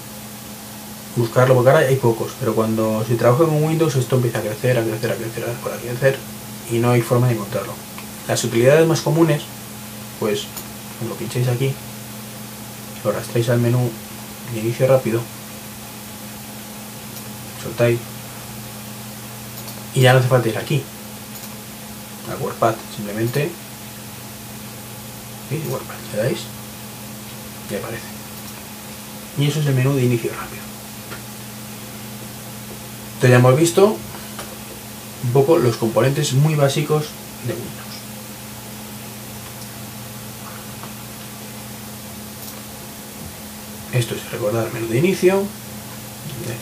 buscarlo, 1.15 1.55
porque 1.55 1.69
ahora 1.69 1.85
hay 1.85 1.95
pocos, 1.95 2.31
pero 2.39 2.55
cuando 2.55 3.03
se 3.07 3.15
trabaja 3.15 3.45
con 3.45 3.63
Windows 3.63 3.95
esto 3.95 4.15
empieza 4.15 4.39
a 4.39 4.41
crecer, 4.41 4.77
a 4.77 4.83
crecer, 4.83 5.11
a 5.11 5.15
crecer, 5.15 5.43
a 5.43 5.77
crecer, 5.79 6.17
y 6.71 6.79
no 6.79 6.91
hay 6.91 7.01
forma 7.01 7.27
de 7.27 7.33
encontrarlo. 7.33 7.73
Las 8.27 8.43
utilidades 8.43 8.87
más 8.87 9.01
comunes, 9.01 9.43
pues, 10.19 10.45
lo 11.07 11.15
pincháis 11.15 11.47
aquí, 11.47 11.73
lo 13.03 13.11
arrastráis 13.11 13.49
al 13.49 13.59
menú 13.59 13.89
de 14.53 14.59
inicio 14.59 14.87
rápido, 14.87 15.21
soltáis, 17.61 17.99
y 19.93 20.01
ya 20.01 20.13
no 20.13 20.19
hace 20.19 20.27
falta 20.27 20.49
ir 20.49 20.57
aquí, 20.57 20.83
al 22.31 22.41
WordPad 22.41 22.75
simplemente. 22.95 23.51
WordPad, 25.69 25.95
le 26.13 26.17
dais 26.17 26.39
y 27.69 27.75
aparece 27.75 28.07
y 29.37 29.47
eso 29.47 29.59
es 29.59 29.67
el 29.67 29.75
menú 29.75 29.93
de 29.93 30.03
inicio 30.03 30.31
rápido 30.31 30.72
entonces 33.23 33.41
ya 33.41 33.47
hemos 33.47 33.57
visto. 33.57 33.97
Un 35.23 35.31
poco 35.31 35.57
los 35.57 35.77
componentes 35.77 36.33
muy 36.33 36.55
básicos 36.55 37.05
de 37.47 37.53
Windows. 37.53 37.93
Esto 43.93 44.15
es 44.15 44.29
recordar 44.29 44.73
menú 44.73 44.87
de 44.87 44.97
inicio. 44.97 45.35
De 45.37 46.55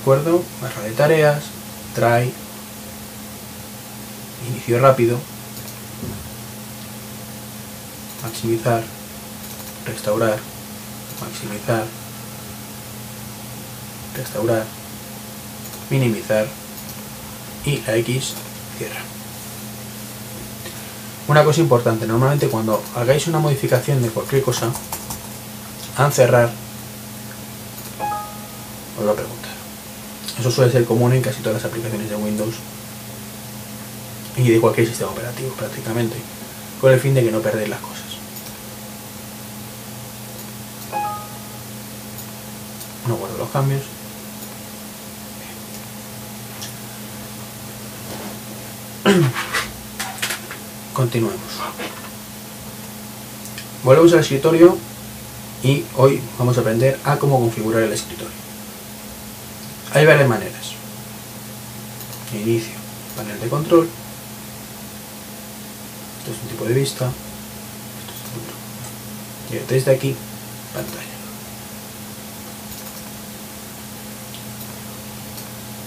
acuerdo. 0.00 0.42
Barra 0.60 0.82
de 0.82 0.90
tareas. 0.90 1.42
Try. 1.94 2.32
Inicio 4.50 4.80
rápido, 4.80 5.18
maximizar, 8.22 8.82
restaurar, 9.86 10.38
maximizar, 11.20 11.84
restaurar, 14.14 14.64
minimizar 15.90 16.46
y 17.64 17.82
la 17.86 17.96
X 17.96 18.34
cierra. 18.78 19.00
Una 21.28 21.42
cosa 21.44 21.60
importante, 21.60 22.06
normalmente 22.06 22.48
cuando 22.48 22.82
hagáis 22.94 23.26
una 23.26 23.40
modificación 23.40 24.00
de 24.02 24.10
cualquier 24.10 24.42
cosa, 24.42 24.70
a 25.96 26.10
cerrar, 26.10 26.50
os 28.98 29.06
va 29.06 29.12
a 29.12 29.14
preguntar. 29.14 29.50
Eso 30.38 30.50
suele 30.50 30.70
ser 30.70 30.84
común 30.84 31.12
en 31.14 31.22
casi 31.22 31.40
todas 31.40 31.62
las 31.62 31.64
aplicaciones 31.64 32.10
de 32.10 32.16
Windows 32.16 32.54
y 34.36 34.50
de 34.50 34.60
cualquier 34.60 34.86
sistema 34.86 35.10
operativo 35.10 35.50
prácticamente, 35.54 36.16
con 36.80 36.92
el 36.92 37.00
fin 37.00 37.14
de 37.14 37.24
que 37.24 37.32
no 37.32 37.40
perdáis 37.40 37.70
las 37.70 37.80
cosas. 37.80 37.96
No 43.08 43.16
guardo 43.16 43.38
los 43.38 43.48
cambios. 43.50 43.95
Continuemos. 50.96 51.38
Volvemos 53.84 54.12
al 54.14 54.20
escritorio 54.20 54.78
y 55.62 55.84
hoy 55.98 56.22
vamos 56.38 56.56
a 56.56 56.62
aprender 56.62 56.98
a 57.04 57.18
cómo 57.18 57.38
configurar 57.38 57.82
el 57.82 57.92
escritorio. 57.92 58.32
Hay 59.92 60.06
varias 60.06 60.26
maneras. 60.26 60.72
Inicio, 62.32 62.72
panel 63.14 63.38
de 63.38 63.48
control, 63.48 63.86
esto 66.18 66.32
es 66.32 66.38
un 66.42 66.48
tipo 66.48 66.64
de 66.64 66.72
vista, 66.72 67.04
esto 67.04 67.12
es. 69.52 69.62
Y 69.62 69.74
desde 69.74 69.90
aquí, 69.90 70.16
pantalla. 70.72 71.02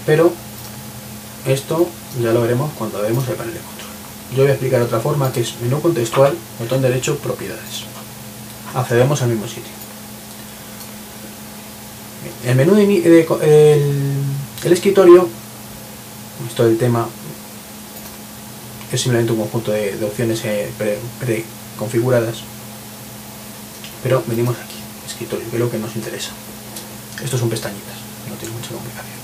Pero 0.06 0.32
esto 1.46 1.88
ya 2.22 2.32
lo 2.32 2.42
veremos 2.42 2.70
cuando 2.78 3.02
vemos 3.02 3.26
el 3.26 3.34
panel 3.34 3.54
de 3.54 3.60
control. 3.60 3.79
Yo 4.32 4.42
voy 4.42 4.48
a 4.48 4.52
explicar 4.52 4.80
otra 4.80 5.00
forma 5.00 5.32
que 5.32 5.40
es 5.40 5.54
menú 5.60 5.80
contextual, 5.80 6.36
botón 6.58 6.82
derecho, 6.82 7.18
propiedades. 7.18 7.84
Accedemos 8.74 9.20
al 9.22 9.30
mismo 9.30 9.46
sitio. 9.46 9.72
El 12.44 12.54
menú 12.54 12.74
de, 12.74 12.84
el, 13.42 14.14
el 14.64 14.72
escritorio, 14.72 15.28
esto 16.48 16.64
del 16.64 16.78
tema 16.78 17.08
es 18.92 19.00
simplemente 19.00 19.32
un 19.32 19.38
conjunto 19.38 19.72
de, 19.72 20.02
opciones 20.04 20.44
eh, 20.44 20.70
preconfiguradas. 21.18 22.38
Pero 24.02 24.22
venimos 24.26 24.56
aquí, 24.56 24.76
escritorio, 25.06 25.48
que 25.50 25.56
es 25.56 25.60
lo 25.60 25.70
que 25.70 25.78
nos 25.78 25.94
interesa. 25.96 26.30
Estos 27.22 27.40
son 27.40 27.50
pestañitas, 27.50 27.96
no 28.28 28.34
tiene 28.36 28.54
mucha 28.54 28.70
complicación. 28.70 29.18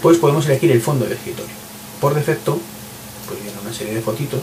Pues 0.00 0.18
podemos 0.18 0.46
elegir 0.46 0.70
el 0.70 0.80
fondo 0.80 1.04
del 1.04 1.14
escritorio. 1.14 1.54
Por 2.00 2.14
defecto, 2.14 2.60
pues 3.26 3.42
viene 3.42 3.58
una 3.62 3.72
serie 3.72 3.94
de 3.94 4.02
fotitos. 4.02 4.42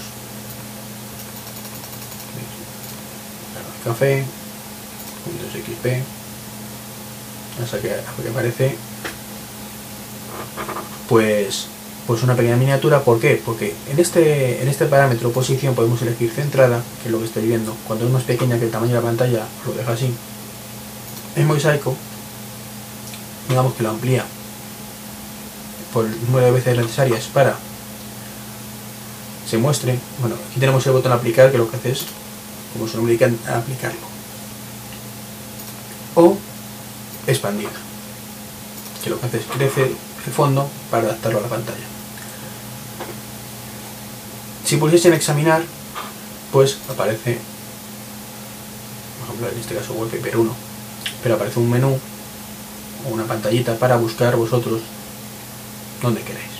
Café, 3.83 4.23
Windows 5.27 5.51
XP, 5.51 5.85
hasta 7.61 7.81
que, 7.81 7.91
hasta 7.93 8.23
que 8.23 8.29
aparece 8.29 8.77
pues 11.09 11.67
pues 12.07 12.21
una 12.23 12.35
pequeña 12.35 12.57
miniatura, 12.57 13.01
¿por 13.01 13.19
qué? 13.19 13.41
Porque 13.43 13.73
en 13.89 13.99
este, 13.99 14.61
en 14.61 14.67
este 14.67 14.85
parámetro 14.85 15.31
posición 15.31 15.73
podemos 15.73 16.01
elegir 16.01 16.31
centrada, 16.31 16.83
que 17.01 17.07
es 17.07 17.11
lo 17.11 17.19
que 17.19 17.25
estoy 17.25 17.47
viendo. 17.47 17.73
Cuando 17.87 18.05
es 18.05 18.11
más 18.11 18.23
pequeña 18.23 18.59
que 18.59 18.65
el 18.65 18.71
tamaño 18.71 18.95
de 18.95 18.99
la 18.99 19.05
pantalla, 19.07 19.45
lo 19.65 19.73
deja 19.73 19.93
así. 19.93 20.13
En 21.35 21.47
mosaico, 21.47 21.95
digamos 23.47 23.73
que 23.75 23.83
lo 23.83 23.91
amplía 23.91 24.25
por 25.93 26.05
el 26.05 26.25
número 26.25 26.47
de 26.47 26.51
veces 26.51 26.75
necesarias 26.75 27.29
para 27.33 27.55
se 29.49 29.57
muestre. 29.57 29.99
Bueno, 30.19 30.35
aquí 30.49 30.59
tenemos 30.59 30.85
el 30.85 30.93
botón 30.93 31.11
aplicar 31.11 31.51
que 31.51 31.57
lo 31.57 31.69
que 31.69 31.77
hace 31.77 31.91
es, 31.91 32.05
como 32.73 32.87
su 32.87 32.97
nombre 32.97 33.13
indica, 33.13 33.55
aplicarlo. 33.55 33.99
O 36.15 36.37
expandir, 37.27 37.69
que 39.03 39.09
lo 39.09 39.19
que 39.19 39.25
hace 39.25 39.37
es 39.37 39.45
crecer 39.45 39.91
el 40.25 40.33
fondo 40.33 40.69
para 40.89 41.03
adaptarlo 41.03 41.39
a 41.39 41.41
la 41.41 41.47
pantalla. 41.47 41.85
Si 44.65 44.77
pulsiesen 44.77 45.13
examinar, 45.13 45.63
pues 46.51 46.77
aparece, 46.89 47.39
por 49.19 49.27
ejemplo 49.27 49.49
en 49.49 49.59
este 49.59 49.75
caso 49.75 49.93
wallpaper 49.93 50.37
1, 50.37 50.55
pero 51.21 51.35
aparece 51.35 51.59
un 51.59 51.69
menú 51.69 51.99
o 53.05 53.13
una 53.13 53.25
pantallita 53.25 53.75
para 53.75 53.97
buscar 53.97 54.35
vosotros 54.35 54.81
donde 56.01 56.21
queráis. 56.21 56.52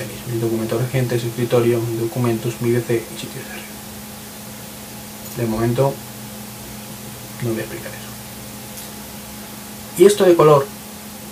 Tenéis 0.00 0.26
mis 0.32 0.40
documentos 0.40 0.80
recientes, 0.80 1.22
escritorio, 1.22 1.78
mis 1.78 2.00
documentos, 2.00 2.54
mi 2.62 2.70
DC 2.70 2.94
y 2.94 3.20
sitios 3.20 3.44
de 3.44 3.52
red. 3.52 3.60
De 5.36 5.46
momento 5.46 5.92
no 7.42 7.50
voy 7.50 7.58
a 7.58 7.60
explicar 7.60 7.90
eso. 7.92 8.08
Y 9.98 10.06
esto 10.06 10.24
de 10.24 10.34
color, 10.34 10.66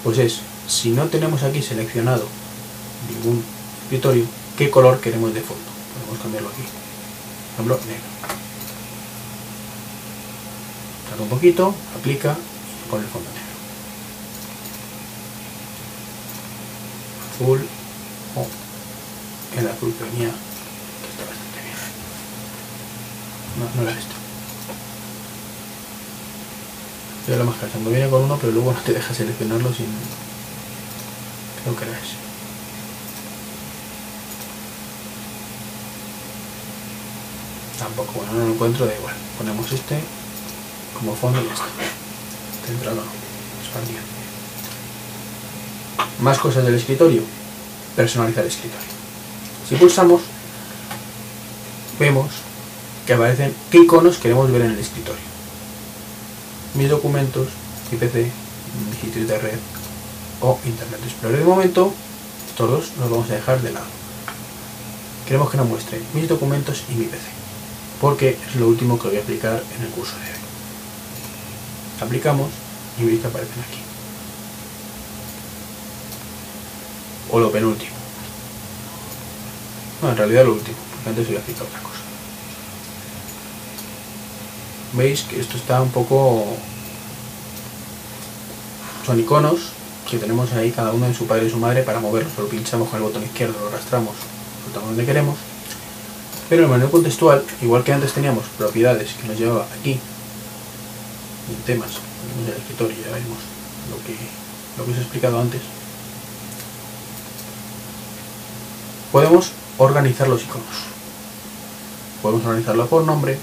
pues 0.05 0.19
es, 0.19 0.41
si 0.67 0.91
no 0.91 1.07
tenemos 1.07 1.45
aquí 1.45 1.63
seleccionado 1.63 2.27
ningún 3.11 3.43
escritorio, 3.85 4.27
qué 4.59 4.69
color 4.69 5.01
queremos 5.01 5.33
de 5.33 5.41
fondo. 5.41 5.65
Podemos 5.95 6.23
cambiarlo 6.23 6.51
aquí. 6.51 6.61
Por 7.57 7.65
ejemplo, 7.65 7.81
negro. 7.87 8.05
Tarda 11.09 11.23
un 11.23 11.31
poquito, 11.31 11.75
aplica 11.99 12.37
y 12.37 12.91
pone 12.91 13.05
el 13.05 13.09
fondo 13.09 13.31
negro. 13.31 13.49
Azul 17.35 17.78
o 18.39 18.47
el 19.59 19.69
azul 19.69 19.95
que 19.95 20.05
venía, 20.05 20.29
que 20.29 21.09
está 21.11 21.25
bastante 21.27 21.59
bien. 21.65 21.79
No, 23.59 23.83
no 23.83 23.89
era 23.89 23.99
esto. 23.99 24.15
Pero 27.27 27.39
lo 27.39 27.45
más 27.45 27.57
viene 27.91 28.09
con 28.09 28.23
uno, 28.23 28.39
pero 28.41 28.53
luego 28.53 28.73
no 28.73 28.79
te 28.81 28.95
deja 28.95 29.13
seleccionarlo 29.13 29.73
sin. 29.75 29.87
Creo 31.63 31.77
que 31.77 31.85
era 31.85 31.93
ese. 31.93 32.17
Tampoco, 37.79 38.13
bueno, 38.13 38.33
no 38.33 38.47
lo 38.47 38.55
encuentro, 38.55 38.87
da 38.87 38.95
igual. 38.95 39.15
Ponemos 39.37 39.71
este 39.73 40.01
como 40.99 41.15
fondo 41.15 41.41
y 41.43 41.47
ya 41.47 41.53
está. 41.53 41.67
Centrado, 42.67 43.03
expandido. 43.63 44.01
Más 46.21 46.39
cosas 46.39 46.65
del 46.65 46.77
escritorio. 46.77 47.23
Personalizar 47.99 48.47
escritorio. 48.47 48.87
Si 49.69 49.75
pulsamos, 49.75 50.23
vemos 51.99 52.31
que 53.05 53.15
aparecen 53.15 53.53
qué 53.73 53.79
iconos 53.79 54.19
queremos 54.19 54.53
ver 54.53 54.63
en 54.63 54.71
el 54.71 54.79
escritorio. 54.79 55.21
Mis 56.75 56.89
documentos, 56.89 57.49
mi 57.91 57.99
PC, 57.99 58.31
mi 58.89 58.97
sitio 59.01 59.27
de 59.27 59.39
red 59.39 59.59
o 60.41 60.61
Internet 60.65 61.01
Explorer. 61.03 61.41
De 61.41 61.45
momento, 61.45 61.93
todos 62.57 62.93
los 63.01 63.11
vamos 63.11 63.29
a 63.31 63.35
dejar 63.35 63.61
de 63.63 63.73
lado. 63.73 63.91
Queremos 65.27 65.51
que 65.51 65.57
nos 65.57 65.67
muestre 65.67 66.01
mis 66.15 66.29
documentos 66.29 66.85
y 66.89 66.95
mi 66.95 67.07
PC, 67.07 67.27
porque 68.01 68.39
es 68.49 68.55
lo 68.61 68.69
último 68.69 68.97
que 68.97 69.09
voy 69.09 69.17
a 69.17 69.23
aplicar 69.23 69.61
en 69.77 69.85
el 69.85 69.91
curso 69.91 70.15
de 70.19 70.23
hoy. 70.23 72.07
Aplicamos 72.07 72.49
y 73.01 73.07
veis 73.07 73.21
que 73.21 73.27
aparecen 73.27 73.61
aquí. 73.69 73.88
O 77.31 77.41
lo 77.41 77.51
penúltimo. 77.51 77.97
No, 80.03 80.11
en 80.11 80.17
realidad 80.17 80.45
lo 80.45 80.53
último, 80.53 80.77
porque 80.93 81.11
antes 81.11 81.27
voy 81.27 81.37
a 81.37 81.39
explicar 81.39 81.67
otra 81.67 81.81
cosa. 81.81 82.01
Veis 84.93 85.23
que 85.23 85.41
esto 85.41 85.57
está 85.57 85.83
un 85.83 85.91
poco... 85.91 86.47
Son 89.05 89.19
iconos 89.19 89.73
que 90.09 90.19
tenemos 90.19 90.53
ahí 90.53 90.71
cada 90.71 90.93
uno 90.93 91.07
en 91.07 91.15
su 91.15 91.27
padre 91.27 91.47
y 91.47 91.51
su 91.51 91.59
madre 91.59 91.83
para 91.83 92.01
moverlos. 92.01 92.33
Lo 92.39 92.49
pinchamos 92.49 92.89
con 92.89 92.97
el 92.99 93.03
botón 93.03 93.23
izquierdo, 93.23 93.61
lo 93.61 93.69
arrastramos, 93.69 94.15
soltamos 94.65 94.91
donde 94.91 95.05
queremos. 95.05 95.37
Pero 96.49 96.65
el 96.65 96.69
menú 96.71 96.91
contextual, 96.91 97.45
igual 97.61 97.85
que 97.85 97.93
antes 97.93 98.15
teníamos 98.15 98.45
propiedades 98.57 99.13
que 99.21 99.29
nos 99.29 99.39
llevaba 99.39 99.67
aquí, 99.79 99.93
en 101.51 101.63
temas, 101.67 101.91
en 102.41 102.53
el 102.53 102.59
escritorio, 102.59 102.97
ya 103.05 103.13
veremos 103.13 103.39
lo 103.91 103.97
que, 104.05 104.17
lo 104.79 104.85
que 104.85 104.93
os 104.93 104.99
he 104.99 105.01
explicado 105.03 105.41
antes. 105.41 105.61
Podemos 109.13 109.53
organizar 109.79 110.29
los 110.29 110.43
iconos. 110.43 110.67
Podemos 112.23 112.45
organizarlo 112.45 112.87
por 112.87 113.05
nombre, 113.05 113.39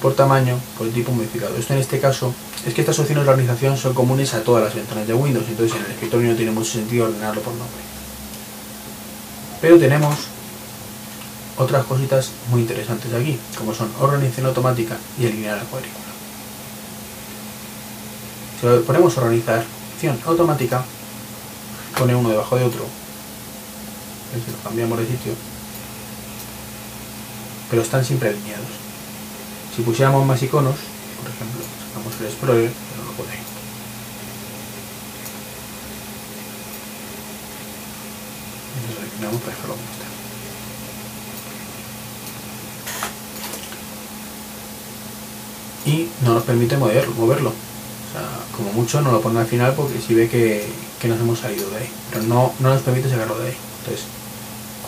por 0.00 0.14
tamaño, 0.14 0.58
por 0.78 0.88
tipo 0.88 1.12
modificado. 1.12 1.56
Esto 1.56 1.74
en 1.74 1.80
este 1.80 2.00
caso 2.00 2.34
es 2.66 2.72
que 2.74 2.80
estas 2.80 2.98
opciones 2.98 3.24
de 3.24 3.30
organización 3.30 3.76
son 3.76 3.92
comunes 3.92 4.34
a 4.34 4.42
todas 4.42 4.64
las 4.64 4.74
ventanas 4.74 5.06
de 5.06 5.14
Windows, 5.14 5.46
entonces 5.48 5.76
en 5.76 5.84
el 5.84 5.90
escritorio 5.92 6.30
no 6.30 6.36
tiene 6.36 6.52
mucho 6.52 6.72
sentido 6.72 7.06
ordenarlo 7.06 7.42
por 7.42 7.52
nombre. 7.54 7.82
Pero 9.60 9.78
tenemos 9.78 10.14
otras 11.58 11.84
cositas 11.84 12.30
muy 12.50 12.62
interesantes 12.62 13.12
aquí, 13.12 13.38
como 13.58 13.74
son 13.74 13.90
organización 14.00 14.46
automática 14.46 14.96
y 15.18 15.26
alinear 15.26 15.58
la 15.58 15.64
cuadrícula. 15.64 16.02
Si 18.60 18.66
ponemos 18.86 19.16
organizar 19.18 19.64
acción 19.94 20.18
automática, 20.24 20.84
pone 21.98 22.14
uno 22.14 22.30
debajo 22.30 22.56
de 22.56 22.64
otro, 22.64 22.86
si 24.40 24.50
lo 24.50 24.58
cambiamos 24.62 24.98
de 24.98 25.06
sitio, 25.06 25.32
pero 27.70 27.82
están 27.82 28.04
siempre 28.04 28.30
alineados. 28.30 28.68
Si 29.74 29.82
pusiéramos 29.82 30.26
más 30.26 30.42
iconos, 30.42 30.76
por 31.20 31.30
ejemplo, 31.30 31.62
sacamos 31.88 32.20
el 32.20 32.26
Explorer, 32.26 32.70
pero 32.90 33.04
no. 33.04 33.12
Entonces 38.74 38.96
lo 38.96 39.02
eliminamos 39.02 39.40
para 39.40 39.54
dejarlo 39.54 39.74
como 39.74 39.88
está. 39.92 40.06
Y 45.84 46.08
no 46.24 46.34
nos 46.34 46.44
permite 46.44 46.76
mover, 46.76 47.08
moverlo. 47.08 47.50
O 47.50 48.12
sea, 48.12 48.28
como 48.56 48.72
mucho 48.72 49.00
no 49.00 49.12
lo 49.12 49.20
pone 49.20 49.40
al 49.40 49.46
final 49.46 49.74
porque 49.74 50.00
si 50.00 50.14
ve 50.14 50.28
que, 50.28 50.68
que 51.00 51.08
nos 51.08 51.18
hemos 51.20 51.38
salido 51.38 51.68
de 51.70 51.78
ahí. 51.78 51.90
Pero 52.10 52.24
no, 52.24 52.52
no 52.60 52.68
nos 52.74 52.82
permite 52.82 53.08
sacarlo 53.08 53.38
de 53.38 53.48
ahí. 53.48 53.56
Entonces, 53.80 54.06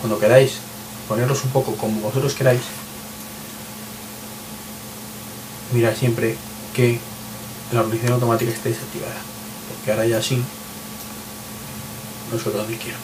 cuando 0.04 0.18
queráis 0.18 0.56
ponerlos 1.08 1.42
un 1.44 1.50
poco 1.50 1.74
como 1.76 1.98
vosotros 2.02 2.34
queráis, 2.34 2.60
mirad 5.72 5.94
siempre 5.96 6.36
que 6.74 7.00
la 7.72 7.80
organización 7.80 8.12
automática 8.12 8.52
esté 8.52 8.68
desactivada. 8.68 9.14
Porque 9.66 9.92
ahora 9.92 10.04
ya 10.06 10.20
sí 10.20 10.42
lo 12.30 12.38
suelto 12.38 12.58
donde 12.58 12.76
quiero. 12.76 12.98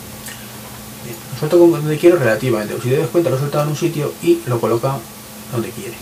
Lo 1.32 1.38
suelto 1.38 1.56
donde 1.56 1.96
quiero 1.96 2.18
relativamente. 2.18 2.74
Si 2.82 2.90
te 2.90 2.98
das 2.98 3.08
cuenta, 3.08 3.30
lo 3.30 3.38
soltado 3.38 3.64
en 3.64 3.70
un 3.70 3.76
sitio 3.76 4.12
y 4.22 4.42
lo 4.44 4.60
coloca 4.60 4.98
donde 5.52 5.70
quiere. 5.70 5.94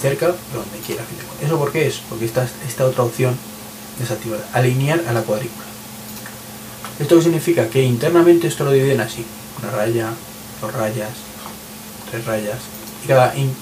Cerca 0.00 0.28
de 0.28 0.32
donde 0.54 0.78
quiera. 0.86 1.04
¿Eso 1.44 1.58
por 1.58 1.70
qué 1.70 1.86
es? 1.86 2.00
Porque 2.08 2.24
está 2.24 2.48
esta 2.66 2.86
otra 2.86 3.04
opción 3.04 3.36
desactivada. 3.98 4.48
Alinear 4.54 5.04
a 5.06 5.12
la 5.12 5.20
cuadrícula. 5.20 5.66
¿Esto 6.98 7.20
significa? 7.20 7.68
Que 7.68 7.82
internamente 7.82 8.46
esto 8.46 8.64
lo 8.64 8.72
dividen 8.72 9.02
así. 9.02 9.22
Una 9.62 9.70
raya, 9.72 10.14
dos 10.60 10.72
rayas, 10.72 11.10
tres 12.10 12.24
rayas. 12.24 12.58
Y 13.04 13.08
cada 13.08 13.36
in 13.36 13.52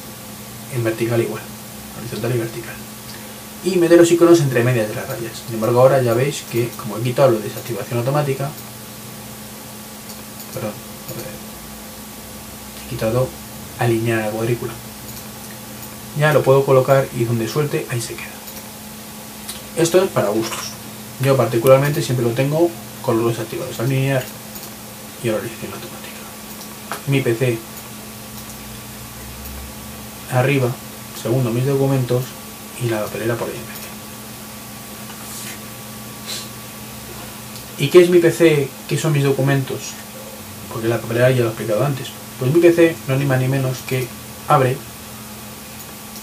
en 0.75 0.85
vertical 0.85 1.21
igual. 1.21 1.43
Horizontal 1.99 2.35
y 2.35 2.39
vertical. 2.39 2.75
Y 3.65 3.77
meter 3.77 3.99
los 3.99 4.11
iconos 4.11 4.41
entre 4.41 4.63
medias 4.63 4.89
de 4.89 4.95
las 4.95 5.09
rayas. 5.09 5.43
Sin 5.47 5.55
embargo 5.55 5.81
ahora 5.81 6.03
ya 6.03 6.15
veis 6.15 6.43
que 6.51 6.69
como 6.77 6.99
he 6.99 7.03
quitado 7.03 7.31
lo 7.31 7.39
de 7.39 7.49
desactivación 7.49 7.99
automática, 7.99 8.51
perdón, 10.55 10.73
he 12.87 12.91
quitado 12.91 13.29
alinear 13.79 14.27
la 14.27 14.31
cuadrícula. 14.31 14.73
Ya 16.19 16.33
lo 16.33 16.43
puedo 16.43 16.65
colocar 16.65 17.07
y 17.17 17.25
donde 17.25 17.49
suelte 17.49 17.87
ahí 17.91 18.01
se 18.01 18.15
queda. 18.15 18.27
Esto 19.77 20.03
es 20.03 20.11
para 20.11 20.29
gustos. 20.29 20.71
Yo 21.21 21.37
particularmente 21.37 22.03
siempre 22.03 22.25
lo 22.25 22.33
tengo 22.33 22.71
con 23.03 23.21
los 23.21 23.33
desactivados, 23.33 23.79
alinear 23.81 24.25
y 25.23 25.29
organización 25.29 25.73
automática. 25.73 26.17
Mi 27.09 27.21
PC 27.21 27.59
arriba, 30.33 30.71
segundo 31.21 31.51
mis 31.51 31.66
documentos 31.66 32.25
y 32.83 32.88
la 32.88 33.05
papelera 33.05 33.35
por 33.37 33.49
ahí. 33.49 33.55
¿Y 37.79 37.88
qué 37.88 38.03
es 38.03 38.11
mi 38.11 38.18
PC? 38.18 38.68
¿Qué 38.88 38.99
son 38.99 39.12
mis 39.12 39.23
documentos? 39.23 39.79
Porque 40.73 40.88
la 40.88 41.01
papelera 41.01 41.31
ya 41.31 41.40
lo 41.40 41.47
he 41.47 41.49
explicado 41.49 41.85
antes. 41.85 42.09
Pues 42.38 42.53
mi 42.53 42.61
PC 42.61 42.97
no 43.07 43.14
es 43.14 43.21
ni 43.21 43.27
más 43.27 43.40
ni 43.40 43.49
menos 43.49 43.79
que 43.88 44.07
abre 44.49 44.77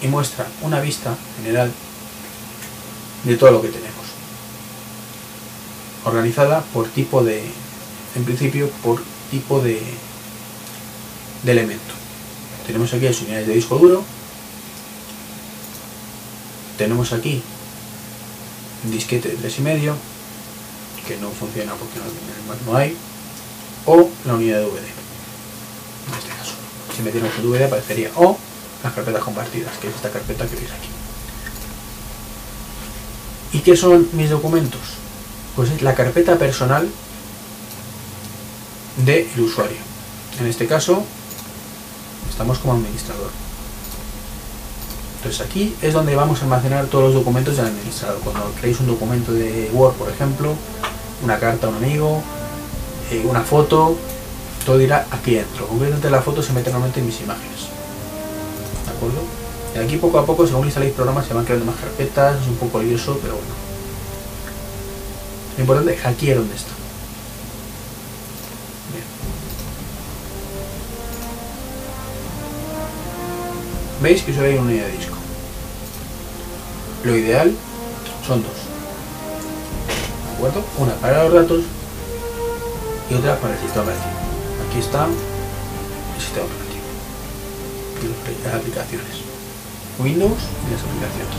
y 0.02 0.08
muestra 0.08 0.48
una 0.62 0.82
vista 0.82 1.15
general 1.38 1.71
de 3.24 3.38
todo 3.38 3.52
lo 3.52 3.62
que 3.62 3.69
tenemos. 3.69 3.93
Organizada 6.04 6.62
por 6.74 6.88
tipo 6.89 7.24
de, 7.24 7.43
en 8.15 8.26
principio, 8.26 8.69
por 8.84 9.02
tipo 9.32 9.62
de, 9.62 9.82
de 11.43 11.52
elemento. 11.52 11.93
Tenemos 12.65 12.93
aquí 12.93 13.06
las 13.06 13.21
unidades 13.21 13.48
de 13.48 13.54
disco 13.54 13.78
duro. 13.78 14.04
Tenemos 16.78 17.13
aquí 17.13 17.41
un 18.84 18.91
disquete 18.91 19.30
de 19.30 19.38
3,5 19.38 19.93
que 21.08 21.17
no 21.17 21.30
funciona 21.30 21.74
porque 21.76 22.00
no, 22.65 22.76
hay. 22.76 22.95
O 23.86 24.10
la 24.26 24.34
unidad 24.34 24.58
de 24.58 24.65
DVD. 24.65 24.78
En 26.08 26.17
este 26.17 26.30
caso. 26.30 26.54
Si 26.95 27.04
metiéramos 27.04 27.38
un 27.38 27.52
DVD 27.52 27.65
aparecería 27.65 28.10
o 28.15 28.38
las 28.84 28.93
carpetas 28.93 29.24
compartidas, 29.24 29.78
que 29.78 29.88
es 29.88 29.95
esta 29.95 30.10
carpeta 30.10 30.48
que 30.48 30.56
veis 30.56 30.71
aquí. 30.71 30.89
¿Y 33.54 33.60
qué 33.60 33.78
son 33.78 34.10
mis 34.13 34.30
documentos? 34.30 34.82
Pues 35.56 35.69
es 35.69 35.82
la 35.82 35.95
carpeta 35.95 36.38
personal 36.38 36.89
del 39.06 39.28
usuario. 39.39 39.78
En 40.39 40.48
este 40.48 40.67
caso, 40.67 41.06
estamos 42.36 42.60
como 42.60 42.74
administrador. 42.74 43.30
Entonces 45.15 45.39
aquí 45.39 45.74
es 45.82 45.93
donde 45.93 46.17
vamos 46.17 46.41
a 46.41 46.43
almacenar 46.43 46.88
todos 46.88 47.06
los 47.06 47.13
documentos 47.13 47.56
del 47.56 47.67
administrador. 47.67 48.19
Cuando 48.19 48.52
creéis 48.60 48.82
un 48.82 48.88
documento 48.88 49.32
de 49.32 49.69
Word, 49.71 49.93
por 49.93 50.10
ejemplo, 50.10 50.54
una 51.24 51.39
carta 51.39 51.67
a 51.67 51.69
un 51.69 51.78
amigo, 51.78 52.21
eh, 53.10 53.26
una 53.26 53.39
foto, 53.39 53.95
todo 54.65 54.82
irá 54.82 55.08
aquí 55.12 55.36
dentro. 55.36 55.65
Concretamente 55.65 56.10
la 56.10 56.21
foto 56.21 56.43
se 56.43 56.52
mete 56.52 56.71
normalmente 56.71 57.00
en 57.00 57.06
mis 57.06 57.21
imágenes. 57.21 57.69
¿De 58.86 58.91
acuerdo? 58.91 59.21
Y 59.74 59.80
aquí 59.80 59.95
poco 59.95 60.19
a 60.19 60.26
poco, 60.26 60.45
según 60.45 60.65
instaléis 60.65 60.93
programas, 60.93 61.26
se 61.26 61.34
van 61.34 61.45
creando 61.45 61.65
más 61.65 61.78
carpetas, 61.78 62.41
es 62.41 62.48
un 62.50 62.58
poco 62.58 62.82
lioso, 62.82 63.17
pero 63.21 63.36
bueno. 63.36 63.56
Lo 65.56 65.62
importante 65.62 65.93
es 65.93 66.06
aquí 66.06 66.32
es 66.32 66.36
donde 66.36 66.54
está. 66.54 66.71
Veis 74.01 74.23
que 74.23 74.34
solo 74.34 74.47
hay 74.47 74.53
una 74.53 74.63
unidad 74.63 74.86
de 74.86 74.91
disco. 74.91 75.15
Lo 77.03 77.15
ideal 77.15 77.53
son 78.25 78.41
dos. 78.41 78.51
¿De 80.29 80.36
acuerdo? 80.36 80.63
Una 80.77 80.93
para 80.95 81.23
los 81.23 81.34
datos 81.34 81.63
y 83.10 83.13
otra 83.13 83.38
para 83.38 83.53
el 83.53 83.60
sistema 83.60 83.84
operativo. 83.84 84.17
Aquí 84.67 84.79
está 84.79 85.05
el 85.05 86.21
sistema 86.21 86.45
operativo 86.45 86.65
y 88.01 88.43
las 88.43 88.55
aplicaciones. 88.55 89.23
Windows 89.99 90.41
y 90.67 90.71
las 90.71 90.81
aplicaciones. 90.81 91.38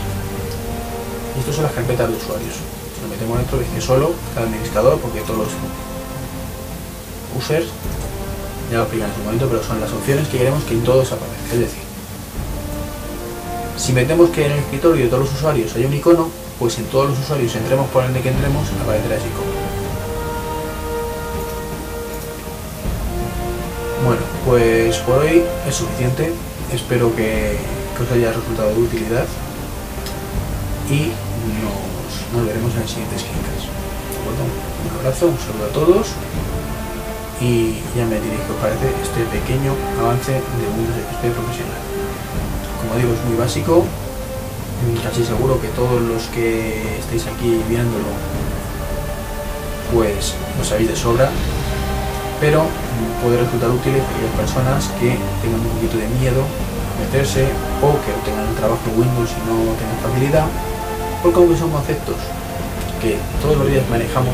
Y 1.35 1.39
estas 1.39 1.55
son 1.55 1.63
las 1.65 1.73
carpetas 1.73 2.09
de 2.09 2.15
usuarios. 2.15 2.55
Si 2.55 3.01
lo 3.03 3.07
metemos 3.09 3.37
dentro, 3.37 3.59
que 3.59 3.81
solo 3.81 4.13
el 4.35 4.43
administrador, 4.43 4.99
porque 4.99 5.21
todos 5.21 5.45
los 5.45 5.53
users 7.37 7.67
ya 8.71 8.77
lo 8.77 8.83
explican 8.83 9.09
en 9.09 9.15
su 9.15 9.21
momento, 9.21 9.47
pero 9.47 9.63
son 9.63 9.79
las 9.79 9.91
opciones 9.91 10.27
que 10.29 10.39
queremos 10.39 10.63
que 10.63 10.73
en 10.73 10.83
todos 10.83 11.11
aparezca. 11.11 11.53
Es 11.53 11.59
decir, 11.59 11.86
si 13.77 13.93
metemos 13.93 14.31
que 14.31 14.45
en 14.45 14.51
el 14.51 14.59
escritorio 14.59 15.03
de 15.03 15.09
todos 15.09 15.25
los 15.25 15.33
usuarios 15.33 15.75
hay 15.75 15.85
un 15.85 15.93
icono, 15.93 16.29
pues 16.59 16.77
en 16.79 16.85
todos 16.85 17.09
los 17.11 17.19
usuarios 17.19 17.55
entremos 17.55 17.87
por 17.89 18.03
el 18.03 18.13
de 18.13 18.21
que 18.21 18.29
entremos, 18.29 18.67
aparecerá 18.83 19.15
ese 19.15 19.27
icono. 19.27 19.51
Bueno, 24.03 24.21
pues 24.45 24.97
por 24.99 25.19
hoy 25.19 25.43
es 25.67 25.75
suficiente. 25.75 26.33
Espero 26.73 27.15
que, 27.15 27.57
os 28.01 28.11
haya 28.11 28.31
resultado 28.31 28.69
de 28.69 28.81
utilidad 28.81 29.25
y 30.89 31.11
nos, 31.61 32.45
veremos 32.45 32.75
en 32.75 32.81
el 32.81 32.87
siguiente 32.87 33.17
Screencast. 33.17 33.73
Un 34.85 34.99
abrazo, 34.99 35.27
un 35.27 35.39
saludo 35.39 35.65
a 35.65 35.73
todos 35.73 36.07
y 37.41 37.79
ya 37.95 38.05
me 38.05 38.21
diré 38.21 38.37
qué 38.37 38.51
os 38.53 38.59
parece 38.61 38.87
este 39.01 39.23
pequeño 39.33 39.73
avance 39.99 40.33
de 40.33 40.65
Windows 40.77 40.97
XP 41.09 41.33
profesional 41.33 41.86
como 42.87 42.99
digo, 42.99 43.13
es 43.13 43.23
muy 43.27 43.37
básico. 43.37 43.83
Casi 45.03 45.25
seguro 45.25 45.59
que 45.59 45.67
todos 45.69 46.01
los 46.01 46.23
que 46.27 46.99
estéis 46.99 47.25
aquí 47.27 47.59
viéndolo, 47.67 48.13
pues 49.91 50.35
lo 50.57 50.63
sabéis 50.63 50.89
de 50.89 50.95
sobra, 50.95 51.29
pero 52.39 52.63
puede 53.23 53.41
resultar 53.41 53.69
útil 53.71 53.97
para 53.97 54.15
aquellas 54.15 54.35
personas 54.37 54.87
que 55.01 55.17
tengan 55.41 55.59
un 55.59 55.73
poquito 55.75 55.97
de 55.97 56.07
miedo 56.21 56.45
meterse 57.01 57.49
o 57.81 57.97
que 58.05 58.13
tengan 58.23 58.47
el 58.47 58.55
trabajo 58.55 58.85
Windows 58.95 59.33
y 59.33 59.41
no 59.49 59.73
tengan 59.81 59.97
facilidad, 60.01 60.45
porque 61.21 61.37
aunque 61.39 61.57
son 61.57 61.71
conceptos 61.71 62.17
que 63.01 63.17
todos 63.41 63.57
los 63.57 63.67
días 63.67 63.83
manejamos, 63.89 64.33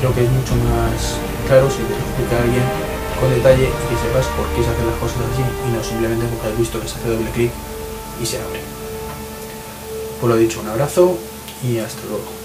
creo 0.00 0.14
que 0.14 0.24
es 0.24 0.30
mucho 0.30 0.52
más 0.68 1.16
claro 1.48 1.68
si 1.68 1.80
te 1.80 1.96
explica 1.96 2.44
alguien 2.44 2.91
con 3.22 3.30
detalle 3.30 3.68
y 3.70 3.94
sepas 4.02 4.26
por 4.34 4.46
qué 4.48 4.64
se 4.64 4.70
hacen 4.70 4.84
las 4.84 4.96
cosas 4.98 5.18
así 5.32 5.42
y 5.42 5.70
no 5.70 5.84
simplemente 5.84 6.26
porque 6.26 6.48
has 6.48 6.58
visto 6.58 6.80
que 6.80 6.88
se 6.88 6.98
hace 6.98 7.08
doble 7.08 7.30
clic 7.30 7.52
y 8.20 8.26
se 8.26 8.38
abre. 8.42 8.58
Pues 10.20 10.28
lo 10.28 10.36
dicho, 10.36 10.60
un 10.60 10.66
abrazo 10.66 11.16
y 11.62 11.78
hasta 11.78 12.02
luego. 12.08 12.41